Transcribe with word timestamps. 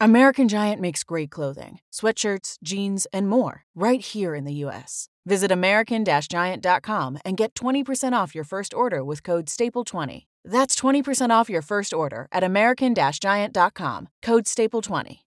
American 0.00 0.46
Giant 0.46 0.80
makes 0.80 1.02
great 1.02 1.28
clothing, 1.28 1.80
sweatshirts, 1.92 2.58
jeans, 2.62 3.08
and 3.12 3.28
more 3.28 3.64
right 3.74 4.00
here 4.00 4.36
in 4.36 4.44
the 4.44 4.52
U.S. 4.64 5.08
Visit 5.26 5.50
American-Giant.com 5.50 7.18
and 7.24 7.36
get 7.36 7.54
20% 7.54 8.12
off 8.12 8.32
your 8.32 8.44
first 8.44 8.72
order 8.72 9.02
with 9.04 9.24
code 9.24 9.46
STAPLE20. 9.46 10.26
That's 10.44 10.76
20% 10.76 11.30
off 11.30 11.50
your 11.50 11.62
first 11.62 11.92
order 11.92 12.28
at 12.30 12.44
American-Giant.com, 12.44 14.08
code 14.22 14.44
STAPLE20. 14.44 15.18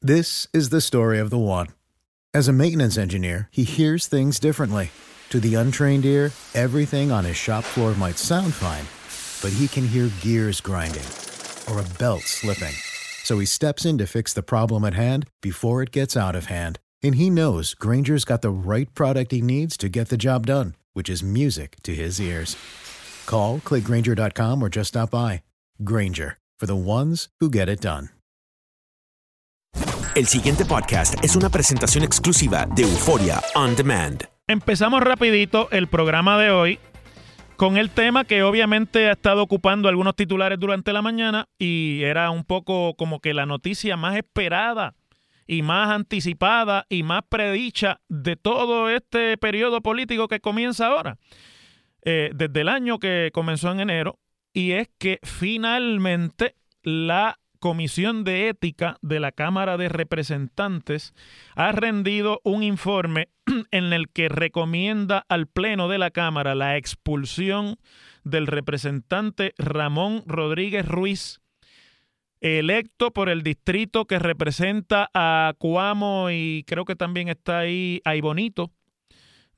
This 0.00 0.48
is 0.54 0.70
the 0.70 0.80
story 0.80 1.18
of 1.18 1.28
the 1.28 1.38
one. 1.38 1.66
As 2.32 2.48
a 2.48 2.52
maintenance 2.52 2.96
engineer, 2.96 3.48
he 3.52 3.64
hears 3.64 4.06
things 4.06 4.38
differently. 4.38 4.90
To 5.28 5.38
the 5.38 5.54
untrained 5.56 6.06
ear, 6.06 6.32
everything 6.54 7.12
on 7.12 7.24
his 7.24 7.36
shop 7.36 7.62
floor 7.62 7.94
might 7.94 8.16
sound 8.16 8.54
fine, 8.54 8.86
but 9.42 9.54
he 9.58 9.68
can 9.68 9.86
hear 9.86 10.10
gears 10.22 10.62
grinding 10.62 11.04
or 11.70 11.80
a 11.80 11.98
belt 11.98 12.22
slipping. 12.22 12.74
So 13.28 13.38
he 13.38 13.44
steps 13.44 13.84
in 13.84 13.98
to 13.98 14.06
fix 14.06 14.32
the 14.32 14.42
problem 14.42 14.86
at 14.86 14.94
hand 14.94 15.26
before 15.42 15.82
it 15.82 15.92
gets 15.92 16.16
out 16.16 16.34
of 16.34 16.46
hand. 16.46 16.78
And 17.02 17.16
he 17.16 17.28
knows 17.28 17.74
Granger's 17.74 18.24
got 18.24 18.40
the 18.40 18.48
right 18.48 18.88
product 18.94 19.32
he 19.32 19.42
needs 19.42 19.76
to 19.76 19.90
get 19.90 20.08
the 20.08 20.16
job 20.16 20.46
done, 20.46 20.74
which 20.94 21.10
is 21.10 21.22
music 21.22 21.76
to 21.82 21.94
his 21.94 22.18
ears. 22.18 22.56
Call, 23.26 23.58
clickgranger.com, 23.58 24.62
or 24.62 24.70
just 24.70 24.88
stop 24.88 25.10
by. 25.10 25.42
Granger, 25.84 26.38
for 26.58 26.64
the 26.64 26.74
ones 26.74 27.28
who 27.38 27.50
get 27.50 27.68
it 27.68 27.82
done. 27.82 28.08
El 30.16 30.26
siguiente 30.26 30.64
podcast 30.64 31.22
es 31.22 31.36
una 31.36 31.50
presentación 31.50 32.04
exclusiva 32.04 32.66
de 32.74 32.84
Euforia 32.84 33.42
On 33.54 33.76
Demand. 33.76 34.26
Empezamos 34.48 35.02
rapidito 35.02 35.68
el 35.70 35.88
programa 35.88 36.38
de 36.38 36.50
hoy 36.50 36.78
con 37.58 37.76
el 37.76 37.90
tema 37.90 38.24
que 38.24 38.44
obviamente 38.44 39.08
ha 39.08 39.12
estado 39.12 39.42
ocupando 39.42 39.88
algunos 39.88 40.14
titulares 40.14 40.60
durante 40.60 40.92
la 40.92 41.02
mañana 41.02 41.48
y 41.58 42.02
era 42.04 42.30
un 42.30 42.44
poco 42.44 42.94
como 42.94 43.18
que 43.18 43.34
la 43.34 43.46
noticia 43.46 43.96
más 43.96 44.16
esperada 44.16 44.94
y 45.44 45.62
más 45.62 45.90
anticipada 45.90 46.86
y 46.88 47.02
más 47.02 47.22
predicha 47.28 48.00
de 48.08 48.36
todo 48.36 48.88
este 48.88 49.36
periodo 49.38 49.80
político 49.80 50.28
que 50.28 50.38
comienza 50.38 50.86
ahora, 50.86 51.18
eh, 52.02 52.30
desde 52.32 52.60
el 52.60 52.68
año 52.68 53.00
que 53.00 53.30
comenzó 53.34 53.72
en 53.72 53.80
enero, 53.80 54.20
y 54.52 54.72
es 54.72 54.88
que 54.96 55.18
finalmente 55.24 56.54
la 56.84 57.40
Comisión 57.58 58.24
de 58.24 58.48
Ética 58.48 58.98
de 59.02 59.20
la 59.20 59.32
Cámara 59.32 59.76
de 59.76 59.88
Representantes 59.88 61.14
ha 61.54 61.72
rendido 61.72 62.40
un 62.44 62.62
informe 62.62 63.28
en 63.70 63.92
el 63.92 64.08
que 64.08 64.28
recomienda 64.28 65.24
al 65.28 65.46
Pleno 65.46 65.88
de 65.88 65.98
la 65.98 66.10
Cámara 66.10 66.54
la 66.54 66.76
expulsión 66.76 67.76
del 68.24 68.46
representante 68.46 69.54
Ramón 69.58 70.22
Rodríguez 70.26 70.86
Ruiz, 70.86 71.40
electo 72.40 73.12
por 73.12 73.28
el 73.28 73.42
distrito 73.42 74.04
que 74.06 74.18
representa 74.18 75.10
a 75.12 75.54
Cuamo 75.58 76.30
y 76.30 76.64
creo 76.66 76.84
que 76.84 76.96
también 76.96 77.28
está 77.28 77.58
ahí 77.58 78.00
Bonito. 78.22 78.72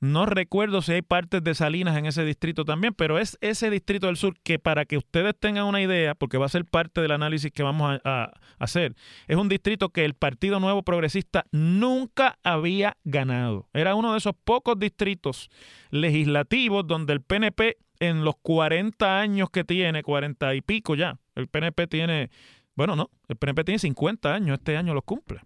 No 0.01 0.25
recuerdo 0.25 0.81
si 0.81 0.93
hay 0.93 1.03
partes 1.03 1.43
de 1.43 1.53
Salinas 1.53 1.95
en 1.95 2.07
ese 2.07 2.25
distrito 2.25 2.65
también, 2.65 2.95
pero 2.95 3.19
es 3.19 3.37
ese 3.39 3.69
distrito 3.69 4.07
del 4.07 4.17
sur 4.17 4.33
que 4.41 4.57
para 4.57 4.85
que 4.85 4.97
ustedes 4.97 5.35
tengan 5.39 5.65
una 5.65 5.79
idea, 5.79 6.15
porque 6.15 6.39
va 6.39 6.47
a 6.47 6.49
ser 6.49 6.65
parte 6.65 7.01
del 7.01 7.11
análisis 7.11 7.51
que 7.51 7.61
vamos 7.61 7.99
a, 8.03 8.33
hacer, 8.57 8.95
es 9.27 9.37
un 9.37 9.47
distrito 9.47 9.89
que 9.89 10.03
el 10.03 10.15
Partido 10.15 10.59
Nuevo 10.59 10.81
Progresista 10.81 11.45
nunca 11.51 12.39
había 12.43 12.97
ganado. 13.03 13.69
Era 13.73 13.93
uno 13.93 14.13
de 14.13 14.17
esos 14.17 14.33
pocos 14.43 14.79
distritos 14.79 15.51
legislativos 15.91 16.87
donde 16.87 17.13
el 17.13 17.21
PNP 17.21 17.77
en 17.99 18.25
los 18.25 18.33
40 18.41 19.19
años 19.19 19.51
que 19.51 19.63
tiene, 19.63 20.01
40 20.01 20.55
y 20.55 20.61
pico 20.61 20.95
ya, 20.95 21.19
el 21.35 21.47
PNP 21.47 21.85
tiene, 21.85 22.31
bueno, 22.73 22.95
no, 22.95 23.11
el 23.27 23.35
PNP 23.35 23.65
tiene 23.65 23.77
50 23.77 24.33
años, 24.33 24.57
este 24.57 24.77
año 24.77 24.95
los 24.95 25.03
cumple 25.03 25.41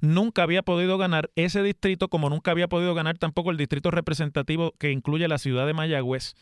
nunca 0.00 0.42
había 0.42 0.62
podido 0.62 0.98
ganar 0.98 1.30
ese 1.36 1.62
distrito, 1.62 2.08
como 2.08 2.30
nunca 2.30 2.50
había 2.50 2.68
podido 2.68 2.94
ganar 2.94 3.18
tampoco 3.18 3.50
el 3.50 3.56
distrito 3.56 3.90
representativo 3.90 4.72
que 4.78 4.90
incluye 4.90 5.28
la 5.28 5.38
ciudad 5.38 5.66
de 5.66 5.74
Mayagüez, 5.74 6.34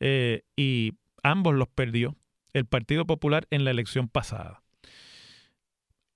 eh, 0.00 0.42
y 0.56 0.94
ambos 1.22 1.54
los 1.54 1.68
perdió 1.68 2.16
el 2.52 2.66
Partido 2.66 3.06
Popular 3.06 3.46
en 3.50 3.64
la 3.64 3.70
elección 3.70 4.08
pasada. 4.08 4.62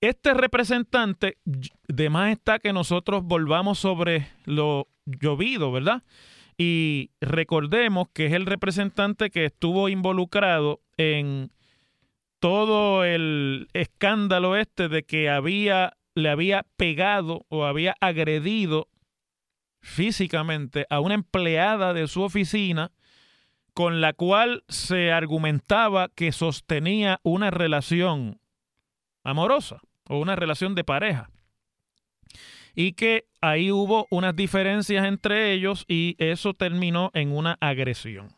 Este 0.01 0.33
representante, 0.33 1.37
de 1.87 2.09
más 2.09 2.31
está 2.31 2.59
que 2.59 2.73
nosotros 2.73 3.23
volvamos 3.23 3.79
sobre 3.79 4.27
lo 4.45 4.87
llovido, 5.05 5.71
¿verdad? 5.71 6.03
Y 6.57 7.11
recordemos 7.21 8.07
que 8.13 8.27
es 8.27 8.33
el 8.33 8.45
representante 8.45 9.29
que 9.29 9.45
estuvo 9.45 9.89
involucrado 9.89 10.81
en 10.97 11.51
todo 12.39 13.03
el 13.03 13.67
escándalo 13.73 14.55
este 14.55 14.87
de 14.87 15.03
que 15.03 15.29
había 15.29 15.94
le 16.15 16.29
había 16.29 16.65
pegado 16.77 17.45
o 17.49 17.65
había 17.65 17.95
agredido 17.99 18.89
físicamente 19.81 20.87
a 20.89 20.99
una 20.99 21.13
empleada 21.13 21.93
de 21.93 22.07
su 22.07 22.23
oficina 22.23 22.91
con 23.73 24.01
la 24.01 24.13
cual 24.13 24.63
se 24.69 25.11
argumentaba 25.11 26.09
que 26.09 26.31
sostenía 26.31 27.19
una 27.23 27.51
relación 27.51 28.39
amorosa 29.23 29.81
o 30.07 30.17
una 30.19 30.35
relación 30.35 30.75
de 30.75 30.85
pareja. 30.85 31.29
Y 32.73 32.93
que 32.93 33.27
ahí 33.41 33.71
hubo 33.71 34.07
unas 34.09 34.35
diferencias 34.35 35.05
entre 35.05 35.51
ellos 35.53 35.85
y 35.87 36.15
eso 36.19 36.53
terminó 36.53 37.11
en 37.13 37.31
una 37.31 37.57
agresión. 37.59 38.29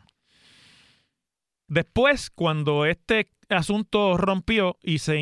Después, 1.67 2.29
cuando 2.29 2.85
este 2.85 3.27
asunto 3.49 4.17
rompió 4.17 4.77
y 4.83 4.99
se, 4.99 5.17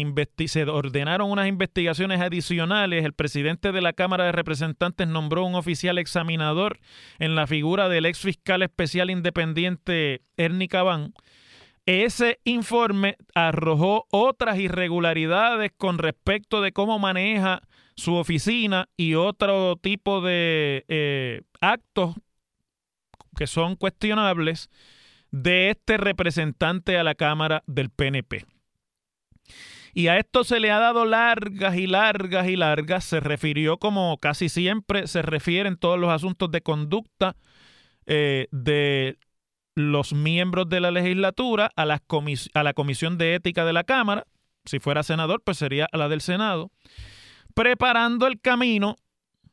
ordenaron 0.68 1.32
unas 1.32 1.48
investigaciones 1.48 2.22
adicionales. 2.22 3.06
El 3.06 3.14
presidente 3.14 3.72
de 3.72 3.82
la 3.82 3.94
Cámara 3.94 4.26
de 4.26 4.32
Representantes 4.32 5.08
nombró 5.08 5.46
un 5.46 5.56
oficial 5.56 5.98
examinador 5.98 6.80
en 7.20 7.36
la 7.36 7.48
figura 7.48 7.90
del 7.90 8.06
ex 8.06 8.20
fiscal 8.20 8.62
especial 8.64 9.10
independiente 9.10 10.22
Ernie 10.38 10.68
Cabán. 10.68 11.14
Ese 11.86 12.40
informe 12.46 13.16
arrojó 13.36 14.08
otras 14.10 14.58
irregularidades 14.58 15.72
con 15.78 16.00
respecto 16.00 16.62
de 16.62 16.72
cómo 16.72 16.98
maneja 16.98 17.62
su 17.96 18.16
oficina 18.16 18.90
y 18.98 19.14
otro 19.14 19.76
tipo 19.76 20.22
de 20.22 20.84
eh, 20.88 21.42
actos 21.62 22.16
que 23.38 23.48
son 23.48 23.76
cuestionables 23.76 24.70
de 25.32 25.70
este 25.70 25.98
representante 25.98 26.98
a 26.98 27.04
la 27.04 27.16
Cámara 27.16 27.64
del 27.68 27.90
PNP. 27.90 28.46
Y 29.94 30.08
a 30.10 30.18
esto 30.18 30.44
se 30.44 30.60
le 30.60 30.72
ha 30.72 30.80
dado 30.80 31.06
largas 31.06 31.78
y 31.78 31.88
largas 31.88 32.48
y 32.48 32.58
largas. 32.58 33.06
Se 33.06 33.22
refirió 33.22 33.78
como 33.78 34.18
casi 34.18 34.50
siempre 34.50 35.08
se 35.08 35.22
refieren 35.22 35.78
todos 35.78 35.98
los 35.98 36.10
asuntos 36.10 36.52
de 36.52 36.62
conducta 36.62 37.38
eh, 38.06 38.48
de 38.52 39.18
los 39.74 40.14
miembros 40.14 40.68
de 40.68 40.82
la 40.82 40.92
legislatura 40.92 41.72
a, 41.78 41.84
a 41.84 42.64
la 42.64 42.74
Comisión 42.74 43.18
de 43.18 43.36
Ética 43.36 43.64
de 43.64 43.74
la 43.74 43.86
Cámara. 43.86 44.26
Si 44.66 44.80
fuera 44.80 45.02
senador, 45.02 45.42
pues 45.46 45.58
sería 45.58 45.88
a 45.92 45.98
la 45.98 46.10
del 46.10 46.22
Senado. 46.22 46.72
Preparando 47.54 48.28
el 48.28 48.42
camino 48.42 48.98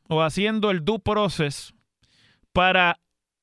o 0.09 0.23
haciendo 0.23 0.71
el 0.71 0.83
due 0.83 0.99
process 0.99 1.73
para 2.51 2.99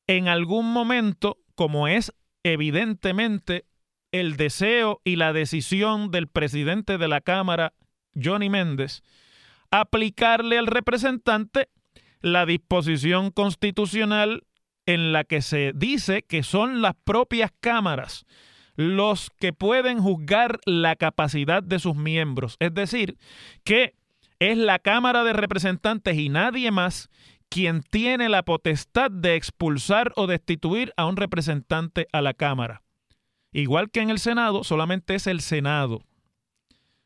en 0.06 0.28
algún 0.28 0.70
momento, 0.70 1.38
como 1.54 1.88
es 1.88 2.12
evidentemente 2.42 3.64
el 4.12 4.36
deseo 4.36 5.00
y 5.04 5.16
la 5.16 5.32
decisión 5.32 6.10
del 6.10 6.26
presidente 6.26 6.98
de 6.98 7.08
la 7.08 7.20
Cámara 7.20 7.74
Johnny 8.14 8.50
Méndez, 8.50 9.02
aplicarle 9.70 10.58
al 10.58 10.66
representante 10.66 11.68
la 12.20 12.44
disposición 12.44 13.30
constitucional 13.30 14.44
en 14.86 15.12
la 15.12 15.24
que 15.24 15.42
se 15.42 15.72
dice 15.74 16.22
que 16.22 16.42
son 16.42 16.82
las 16.82 16.94
propias 17.04 17.52
cámaras 17.60 18.26
los 18.76 19.30
que 19.38 19.52
pueden 19.52 20.00
juzgar 20.00 20.58
la 20.64 20.96
capacidad 20.96 21.62
de 21.62 21.78
sus 21.78 21.96
miembros. 21.96 22.56
Es 22.60 22.72
decir, 22.72 23.18
que 23.62 23.94
es 24.38 24.56
la 24.56 24.78
Cámara 24.78 25.22
de 25.22 25.34
Representantes 25.34 26.16
y 26.16 26.30
nadie 26.30 26.70
más 26.70 27.10
quien 27.50 27.82
tiene 27.82 28.28
la 28.28 28.44
potestad 28.44 29.10
de 29.10 29.34
expulsar 29.34 30.12
o 30.16 30.26
destituir 30.26 30.92
a 30.96 31.04
un 31.06 31.16
representante 31.16 32.06
a 32.12 32.22
la 32.22 32.32
Cámara. 32.32 32.82
Igual 33.52 33.90
que 33.90 34.00
en 34.00 34.10
el 34.10 34.20
Senado, 34.20 34.64
solamente 34.64 35.16
es 35.16 35.26
el 35.26 35.40
Senado. 35.40 36.00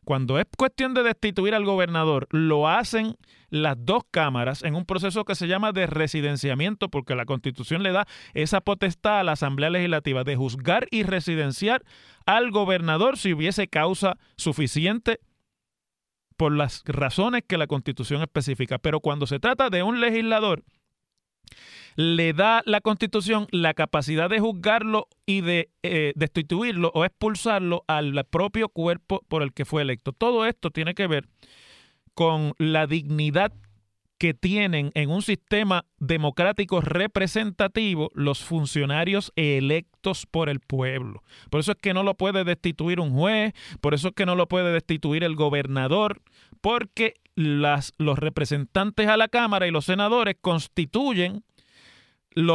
Cuando 0.05 0.39
es 0.39 0.45
cuestión 0.59 0.93
de 0.93 1.03
destituir 1.03 1.55
al 1.55 1.65
gobernador, 1.65 2.29
lo 2.31 2.69
hacen 2.69 3.17
las 3.49 3.77
dos 3.79 4.03
cámaras 4.11 4.63
en 4.63 4.75
un 4.75 4.85
proceso 4.85 5.25
que 5.25 5.35
se 5.35 5.49
llama 5.49 5.73
de 5.73 5.87
residenciamiento, 5.87 6.91
porque 6.91 7.15
la 7.15 7.25
Constitución 7.25 7.83
le 7.83 7.93
da 7.93 8.07
esa 8.35 8.61
potestad 8.61 9.21
a 9.21 9.25
la 9.25 9.33
Asamblea 9.33 9.71
Legislativa 9.71 10.23
de 10.23 10.37
juzgar 10.37 10.87
y 10.91 11.05
residenciar 11.05 11.85
al 12.27 12.51
gobernador 12.51 13.17
si 13.17 13.33
hubiese 13.33 13.69
causa 13.69 14.19
suficiente 14.37 15.21
por 16.37 16.53
las 16.53 16.83
razones 16.87 17.43
que 17.47 17.59
la 17.59 17.67
Constitución 17.67 18.23
especifica. 18.23 18.79
Pero 18.79 19.01
cuando 19.01 19.27
se 19.27 19.39
trata 19.39 19.71
de 19.71 19.83
un 19.83 20.01
legislador, 20.01 20.65
le 21.97 22.33
da 22.33 22.63
la 22.67 22.81
Constitución 22.81 23.47
la 23.51 23.75
capacidad 23.75 24.29
de 24.29 24.41
juzgarlo 24.41 25.09
y 25.27 25.41
de 25.43 25.71
eh, 25.83 26.13
destituirlo 26.17 26.91
o 26.95 27.05
expulsarlo 27.05 27.85
al 27.87 28.25
propio 28.25 28.69
cuerpo 28.69 29.25
por 29.29 29.43
el 29.43 29.53
que 29.53 29.65
fue 29.65 29.83
electo. 29.83 30.13
Todo 30.13 30.47
esto 30.47 30.71
tiene 30.71 30.95
que 30.95 31.07
ver 31.07 31.29
con 32.15 32.55
la 32.59 32.87
dignidad 32.87 33.53
que 34.25 34.33
tienen 34.33 34.91
en 34.95 35.11
un 35.11 35.21
sistema 35.21 35.85
democrático 35.99 36.81
representativo 36.81 38.11
los 38.15 38.43
funcionarios 38.43 39.35
electos 39.37 40.25
por 40.25 40.49
el 40.49 40.61
pueblo. 40.61 41.23
Por 41.51 41.61
eso 41.61 41.73
es 41.73 41.79
que 41.79 41.93
no 41.93 42.03
lo 42.03 42.15
puede 42.15 42.43
destituir 42.43 43.01
un 43.01 43.11
juez, 43.11 43.53
por 43.83 43.93
eso 43.93 44.09
es 44.09 44.15
que 44.15 44.25
no 44.25 44.35
lo 44.35 44.49
puede 44.49 44.73
destituir 44.73 45.25
el 45.25 45.37
gobernador, 45.37 46.23
porque 46.63 47.13
las, 47.35 47.93
los 47.99 48.19
representantes 48.19 49.09
a 49.09 49.19
la 49.19 49.29
Cámara 49.29 49.67
y 49.67 49.71
los 49.71 49.85
senadores 49.85 50.37
constituyen 50.41 51.45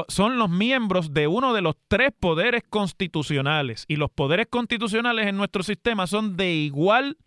son 0.07 0.39
los 0.39 0.50
miembros 0.50 1.13
de 1.13 1.27
uno 1.27 1.54
de 1.54 1.62
los 1.62 1.75
tres 1.88 2.10
poderes 2.19 2.63
constitucionales. 2.68 3.86
Y 3.88 3.98
los 3.98 4.10
poderes 4.10 4.48
constitucionales 4.50 5.27
en 5.27 5.38
nuestro 5.38 5.62
sistema 5.62 6.07
son 6.07 6.36
de 6.36 6.51
igual 6.51 7.18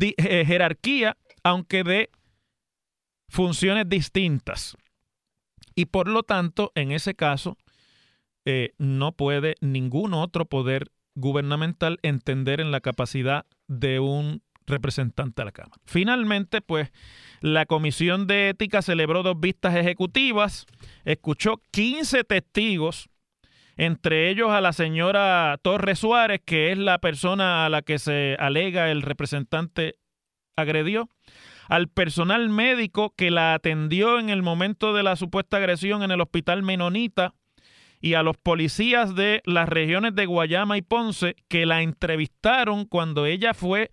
eh, 0.00 0.44
jerarquía, 0.46 1.16
aunque 1.42 1.82
de 1.82 2.10
funciones 3.30 3.88
distintas. 3.88 4.76
Y 5.74 5.86
por 5.86 6.08
lo 6.08 6.22
tanto, 6.22 6.72
en 6.74 6.92
ese 6.92 7.14
caso, 7.14 7.56
eh, 8.44 8.74
no 8.76 9.12
puede 9.12 9.54
ningún 9.60 10.12
otro 10.12 10.44
poder 10.44 10.90
gubernamental 11.14 11.98
entender 12.02 12.60
en 12.60 12.70
la 12.70 12.80
capacidad 12.80 13.46
de 13.68 14.00
un 14.00 14.42
representante 14.66 15.42
a 15.42 15.44
la 15.44 15.52
Cámara. 15.52 15.80
Finalmente, 15.84 16.60
pues, 16.60 16.90
la 17.40 17.66
Comisión 17.66 18.26
de 18.26 18.50
Ética 18.50 18.82
celebró 18.82 19.22
dos 19.22 19.38
vistas 19.38 19.74
ejecutivas, 19.74 20.66
escuchó 21.04 21.60
15 21.70 22.24
testigos, 22.24 23.08
entre 23.76 24.28
ellos 24.30 24.50
a 24.50 24.60
la 24.60 24.72
señora 24.72 25.58
Torres 25.62 26.00
Suárez, 26.00 26.40
que 26.44 26.72
es 26.72 26.78
la 26.78 26.98
persona 26.98 27.64
a 27.64 27.70
la 27.70 27.82
que 27.82 27.98
se 27.98 28.36
alega 28.38 28.90
el 28.90 29.02
representante 29.02 29.96
agredió, 30.56 31.08
al 31.70 31.86
personal 31.88 32.48
médico 32.48 33.14
que 33.16 33.30
la 33.30 33.54
atendió 33.54 34.18
en 34.18 34.28
el 34.28 34.42
momento 34.42 34.92
de 34.92 35.04
la 35.04 35.14
supuesta 35.14 35.58
agresión 35.58 36.02
en 36.02 36.10
el 36.10 36.20
hospital 36.20 36.64
Menonita 36.64 37.32
y 38.00 38.14
a 38.14 38.24
los 38.24 38.36
policías 38.36 39.14
de 39.14 39.40
las 39.44 39.68
regiones 39.68 40.16
de 40.16 40.26
Guayama 40.26 40.76
y 40.76 40.82
Ponce 40.82 41.36
que 41.46 41.66
la 41.66 41.82
entrevistaron 41.82 42.86
cuando 42.86 43.24
ella 43.24 43.54
fue 43.54 43.92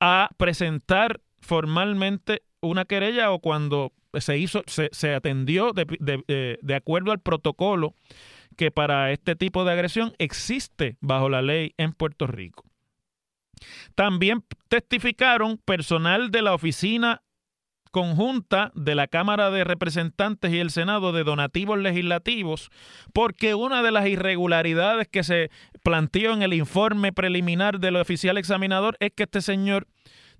a 0.00 0.30
presentar 0.38 1.20
formalmente 1.40 2.42
una 2.62 2.86
querella 2.86 3.32
o 3.32 3.40
cuando 3.40 3.92
se 4.14 4.38
hizo, 4.38 4.62
se, 4.66 5.14
atendió 5.14 5.72
de, 5.72 6.58
de 6.60 6.74
acuerdo 6.74 7.12
al 7.12 7.20
protocolo 7.20 7.94
que 8.56 8.70
para 8.70 9.12
este 9.12 9.36
tipo 9.36 9.66
de 9.66 9.72
agresión 9.72 10.14
existe 10.18 10.96
bajo 11.02 11.28
la 11.28 11.42
ley 11.42 11.74
en 11.76 11.92
Puerto 11.92 12.26
Rico. 12.26 12.69
También 13.94 14.44
testificaron 14.68 15.58
personal 15.58 16.30
de 16.30 16.42
la 16.42 16.54
oficina 16.54 17.22
conjunta 17.90 18.70
de 18.74 18.94
la 18.94 19.08
Cámara 19.08 19.50
de 19.50 19.64
Representantes 19.64 20.52
y 20.52 20.58
el 20.58 20.70
Senado 20.70 21.12
de 21.12 21.24
donativos 21.24 21.78
legislativos, 21.78 22.70
porque 23.12 23.54
una 23.54 23.82
de 23.82 23.90
las 23.90 24.06
irregularidades 24.06 25.08
que 25.08 25.24
se 25.24 25.50
planteó 25.82 26.32
en 26.32 26.42
el 26.42 26.54
informe 26.54 27.12
preliminar 27.12 27.80
del 27.80 27.96
oficial 27.96 28.38
examinador 28.38 28.96
es 29.00 29.10
que 29.12 29.24
este 29.24 29.40
señor 29.40 29.88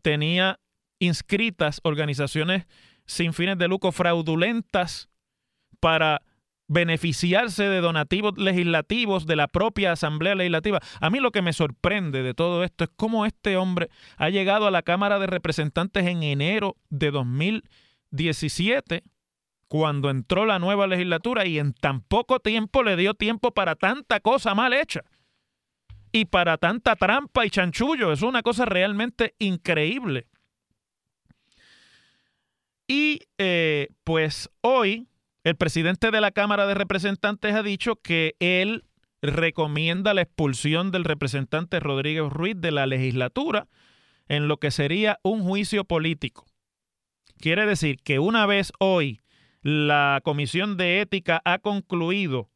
tenía 0.02 0.60
inscritas 1.00 1.80
organizaciones 1.82 2.66
sin 3.06 3.32
fines 3.32 3.58
de 3.58 3.66
lucro 3.66 3.90
fraudulentas 3.90 5.08
para 5.80 6.22
beneficiarse 6.70 7.64
de 7.64 7.80
donativos 7.80 8.38
legislativos 8.38 9.26
de 9.26 9.34
la 9.34 9.48
propia 9.48 9.90
Asamblea 9.90 10.36
Legislativa. 10.36 10.78
A 11.00 11.10
mí 11.10 11.18
lo 11.18 11.32
que 11.32 11.42
me 11.42 11.52
sorprende 11.52 12.22
de 12.22 12.32
todo 12.32 12.62
esto 12.62 12.84
es 12.84 12.90
cómo 12.94 13.26
este 13.26 13.56
hombre 13.56 13.90
ha 14.16 14.30
llegado 14.30 14.68
a 14.68 14.70
la 14.70 14.82
Cámara 14.82 15.18
de 15.18 15.26
Representantes 15.26 16.06
en 16.06 16.22
enero 16.22 16.76
de 16.88 17.10
2017, 17.10 19.02
cuando 19.66 20.10
entró 20.10 20.46
la 20.46 20.60
nueva 20.60 20.86
legislatura 20.86 21.44
y 21.44 21.58
en 21.58 21.72
tan 21.72 22.02
poco 22.02 22.38
tiempo 22.38 22.84
le 22.84 22.94
dio 22.94 23.14
tiempo 23.14 23.50
para 23.50 23.74
tanta 23.74 24.20
cosa 24.20 24.54
mal 24.54 24.72
hecha 24.72 25.00
y 26.12 26.26
para 26.26 26.56
tanta 26.56 26.94
trampa 26.94 27.44
y 27.44 27.50
chanchullo. 27.50 28.12
Es 28.12 28.22
una 28.22 28.42
cosa 28.42 28.64
realmente 28.64 29.34
increíble. 29.40 30.28
Y 32.86 33.22
eh, 33.38 33.88
pues 34.04 34.48
hoy 34.60 35.09
el 35.44 35.56
presidente 35.56 36.10
de 36.10 36.20
la 36.20 36.30
Cámara 36.30 36.66
de 36.66 36.74
Representantes 36.74 37.54
ha 37.54 37.62
dicho 37.62 37.96
que 37.96 38.34
él 38.40 38.84
recomienda 39.22 40.14
la 40.14 40.22
expulsión 40.22 40.90
del 40.90 41.04
representante 41.04 41.80
Rodríguez 41.80 42.30
Ruiz 42.30 42.56
de 42.58 42.70
la 42.70 42.86
legislatura 42.86 43.68
en 44.28 44.48
lo 44.48 44.58
que 44.58 44.70
sería 44.70 45.18
un 45.22 45.42
juicio 45.42 45.84
político. 45.84 46.46
Quiere 47.38 47.66
decir 47.66 47.98
que 48.02 48.18
una 48.18 48.46
vez 48.46 48.72
hoy 48.78 49.20
la 49.62 50.20
Comisión 50.24 50.76
de 50.76 51.00
Ética 51.00 51.42
ha 51.44 51.58
concluido, 51.58 52.50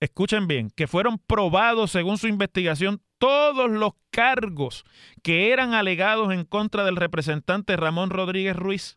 escuchen 0.00 0.46
bien, 0.46 0.70
que 0.70 0.86
fueron 0.86 1.18
probados 1.18 1.90
según 1.90 2.18
su 2.18 2.28
investigación 2.28 3.02
todos 3.18 3.70
los 3.70 3.92
cargos 4.10 4.84
que 5.22 5.52
eran 5.52 5.74
alegados 5.74 6.32
en 6.32 6.44
contra 6.44 6.84
del 6.84 6.96
representante 6.96 7.76
Ramón 7.76 8.10
Rodríguez 8.10 8.56
Ruiz, 8.56 8.96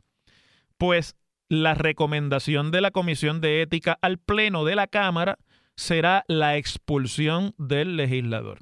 pues 0.77 1.15
la 1.49 1.73
recomendación 1.73 2.71
de 2.71 2.81
la 2.81 2.91
Comisión 2.91 3.41
de 3.41 3.61
Ética 3.61 3.97
al 4.01 4.17
Pleno 4.17 4.65
de 4.65 4.75
la 4.75 4.87
Cámara 4.87 5.37
será 5.75 6.23
la 6.27 6.57
expulsión 6.57 7.53
del 7.57 7.97
legislador. 7.97 8.59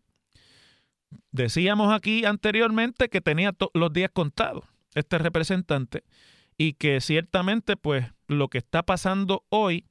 Decíamos 1.31 1.93
aquí 1.93 2.25
anteriormente 2.25 3.09
que 3.09 3.21
tenía 3.21 3.55
los 3.73 3.93
días 3.93 4.11
contados 4.11 4.65
este 4.95 5.17
representante 5.17 6.03
y 6.57 6.73
que 6.73 7.01
ciertamente 7.01 7.75
pues 7.77 8.05
lo 8.27 8.47
que 8.49 8.59
está 8.59 8.83
pasando 8.83 9.45
hoy 9.49 9.85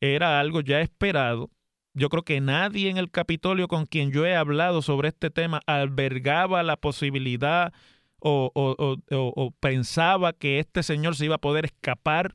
era 0.00 0.40
algo 0.40 0.60
ya 0.60 0.80
esperado. 0.80 1.50
Yo 1.94 2.10
creo 2.10 2.24
que 2.24 2.40
nadie 2.40 2.90
en 2.90 2.98
el 2.98 3.10
Capitolio 3.10 3.68
con 3.68 3.86
quien 3.86 4.10
yo 4.10 4.26
he 4.26 4.36
hablado 4.36 4.82
sobre 4.82 5.08
este 5.08 5.30
tema 5.30 5.62
albergaba 5.66 6.62
la 6.62 6.76
posibilidad 6.76 7.72
o, 8.20 9.54
pensaba 9.60 10.32
que 10.32 10.58
este 10.58 10.82
señor 10.82 11.16
se 11.16 11.26
iba 11.26 11.36
a 11.36 11.40
poder 11.40 11.66
escapar 11.66 12.34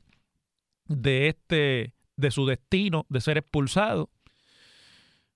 de 0.86 1.28
este 1.28 1.94
de 2.16 2.30
su 2.30 2.46
destino 2.46 3.06
de 3.08 3.20
ser 3.20 3.38
expulsado. 3.38 4.10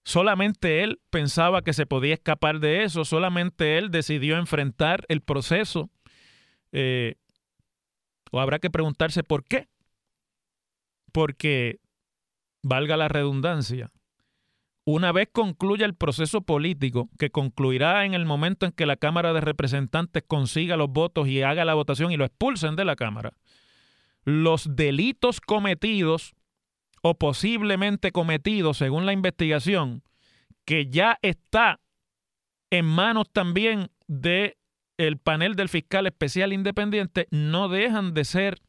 Solamente 0.05 0.85
él 0.85 1.01
pensaba 1.11 1.63
que 1.63 1.73
se 1.73 1.87
podía 1.87 2.15
escapar 2.15 2.61
de 2.61 2.85
eso, 2.85 3.05
solamente 3.05 3.77
él 3.77 3.91
decidió 3.91 4.39
enfrentar 4.39 5.05
el 5.09 5.21
proceso. 5.21 5.91
Eh, 6.71 7.17
o 8.31 8.41
habrá 8.41 8.59
que 8.59 8.71
preguntarse 8.71 9.25
por 9.25 9.45
qué. 9.45 9.69
Porque, 11.13 11.81
valga 12.63 12.97
la 12.97 13.09
redundancia, 13.09 13.91
una 14.87 15.11
vez 15.11 15.29
concluya 15.33 15.85
el 15.85 15.97
proceso 15.97 16.43
político, 16.43 17.11
que 17.19 17.31
concluirá 17.31 18.05
en 18.05 18.15
el 18.15 18.25
momento 18.25 18.67
en 18.67 18.73
que 18.73 18.87
la 18.87 18.97
Cámara 18.97 19.33
de 19.33 19.41
Representantes 19.41 20.23
consiga 20.27 20.77
los 20.77 20.89
votos 20.89 21.27
y 21.27 21.43
haga 21.43 21.65
la 21.65 21.75
votación 21.75 22.13
y 22.13 22.17
lo 22.17 22.25
expulsen 22.25 22.77
de 22.77 22.85
la 22.85 22.95
Cámara, 22.95 23.33
los 24.25 24.77
delitos 24.77 25.41
cometidos 25.41 26.35
o 27.03 27.15
posiblemente 27.19 28.13
cometidos 28.13 28.79
según 28.79 29.07
la 29.07 29.13
investigación, 29.13 30.05
que 30.65 30.87
ya 30.87 31.19
está 31.21 31.81
en 32.71 32.85
manos 32.85 33.29
también 33.33 33.91
de 34.07 34.57
el 34.99 35.19
panel 35.19 35.57
del 35.57 35.69
fiscal 35.69 36.07
especial 36.07 36.53
independiente 36.53 37.27
no 37.33 37.69
dejan 37.69 38.15
de 38.15 38.25
ser 38.25 38.61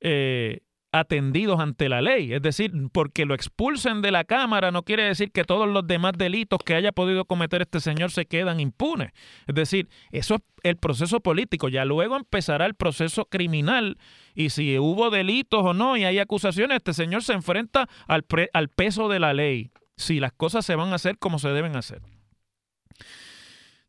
eh, 0.00 0.62
atendidos 0.98 1.60
ante 1.60 1.88
la 1.88 2.02
ley. 2.02 2.32
Es 2.32 2.42
decir, 2.42 2.72
porque 2.92 3.24
lo 3.24 3.34
expulsen 3.34 4.02
de 4.02 4.10
la 4.10 4.24
Cámara 4.24 4.70
no 4.70 4.82
quiere 4.82 5.04
decir 5.04 5.32
que 5.32 5.44
todos 5.44 5.68
los 5.68 5.86
demás 5.86 6.12
delitos 6.16 6.60
que 6.64 6.74
haya 6.74 6.92
podido 6.92 7.24
cometer 7.24 7.62
este 7.62 7.80
señor 7.80 8.10
se 8.10 8.26
quedan 8.26 8.60
impunes. 8.60 9.12
Es 9.46 9.54
decir, 9.54 9.88
eso 10.10 10.36
es 10.36 10.40
el 10.62 10.76
proceso 10.76 11.20
político. 11.20 11.68
Ya 11.68 11.84
luego 11.84 12.16
empezará 12.16 12.66
el 12.66 12.74
proceso 12.74 13.24
criminal 13.26 13.98
y 14.34 14.50
si 14.50 14.78
hubo 14.78 15.10
delitos 15.10 15.64
o 15.64 15.74
no 15.74 15.96
y 15.96 16.04
hay 16.04 16.18
acusaciones, 16.18 16.76
este 16.76 16.92
señor 16.92 17.22
se 17.22 17.32
enfrenta 17.32 17.88
al, 18.06 18.24
al 18.52 18.68
peso 18.68 19.08
de 19.08 19.20
la 19.20 19.32
ley. 19.34 19.70
Si 19.96 20.20
las 20.20 20.32
cosas 20.32 20.64
se 20.64 20.76
van 20.76 20.92
a 20.92 20.96
hacer 20.96 21.18
como 21.18 21.38
se 21.38 21.48
deben 21.48 21.74
hacer. 21.76 22.02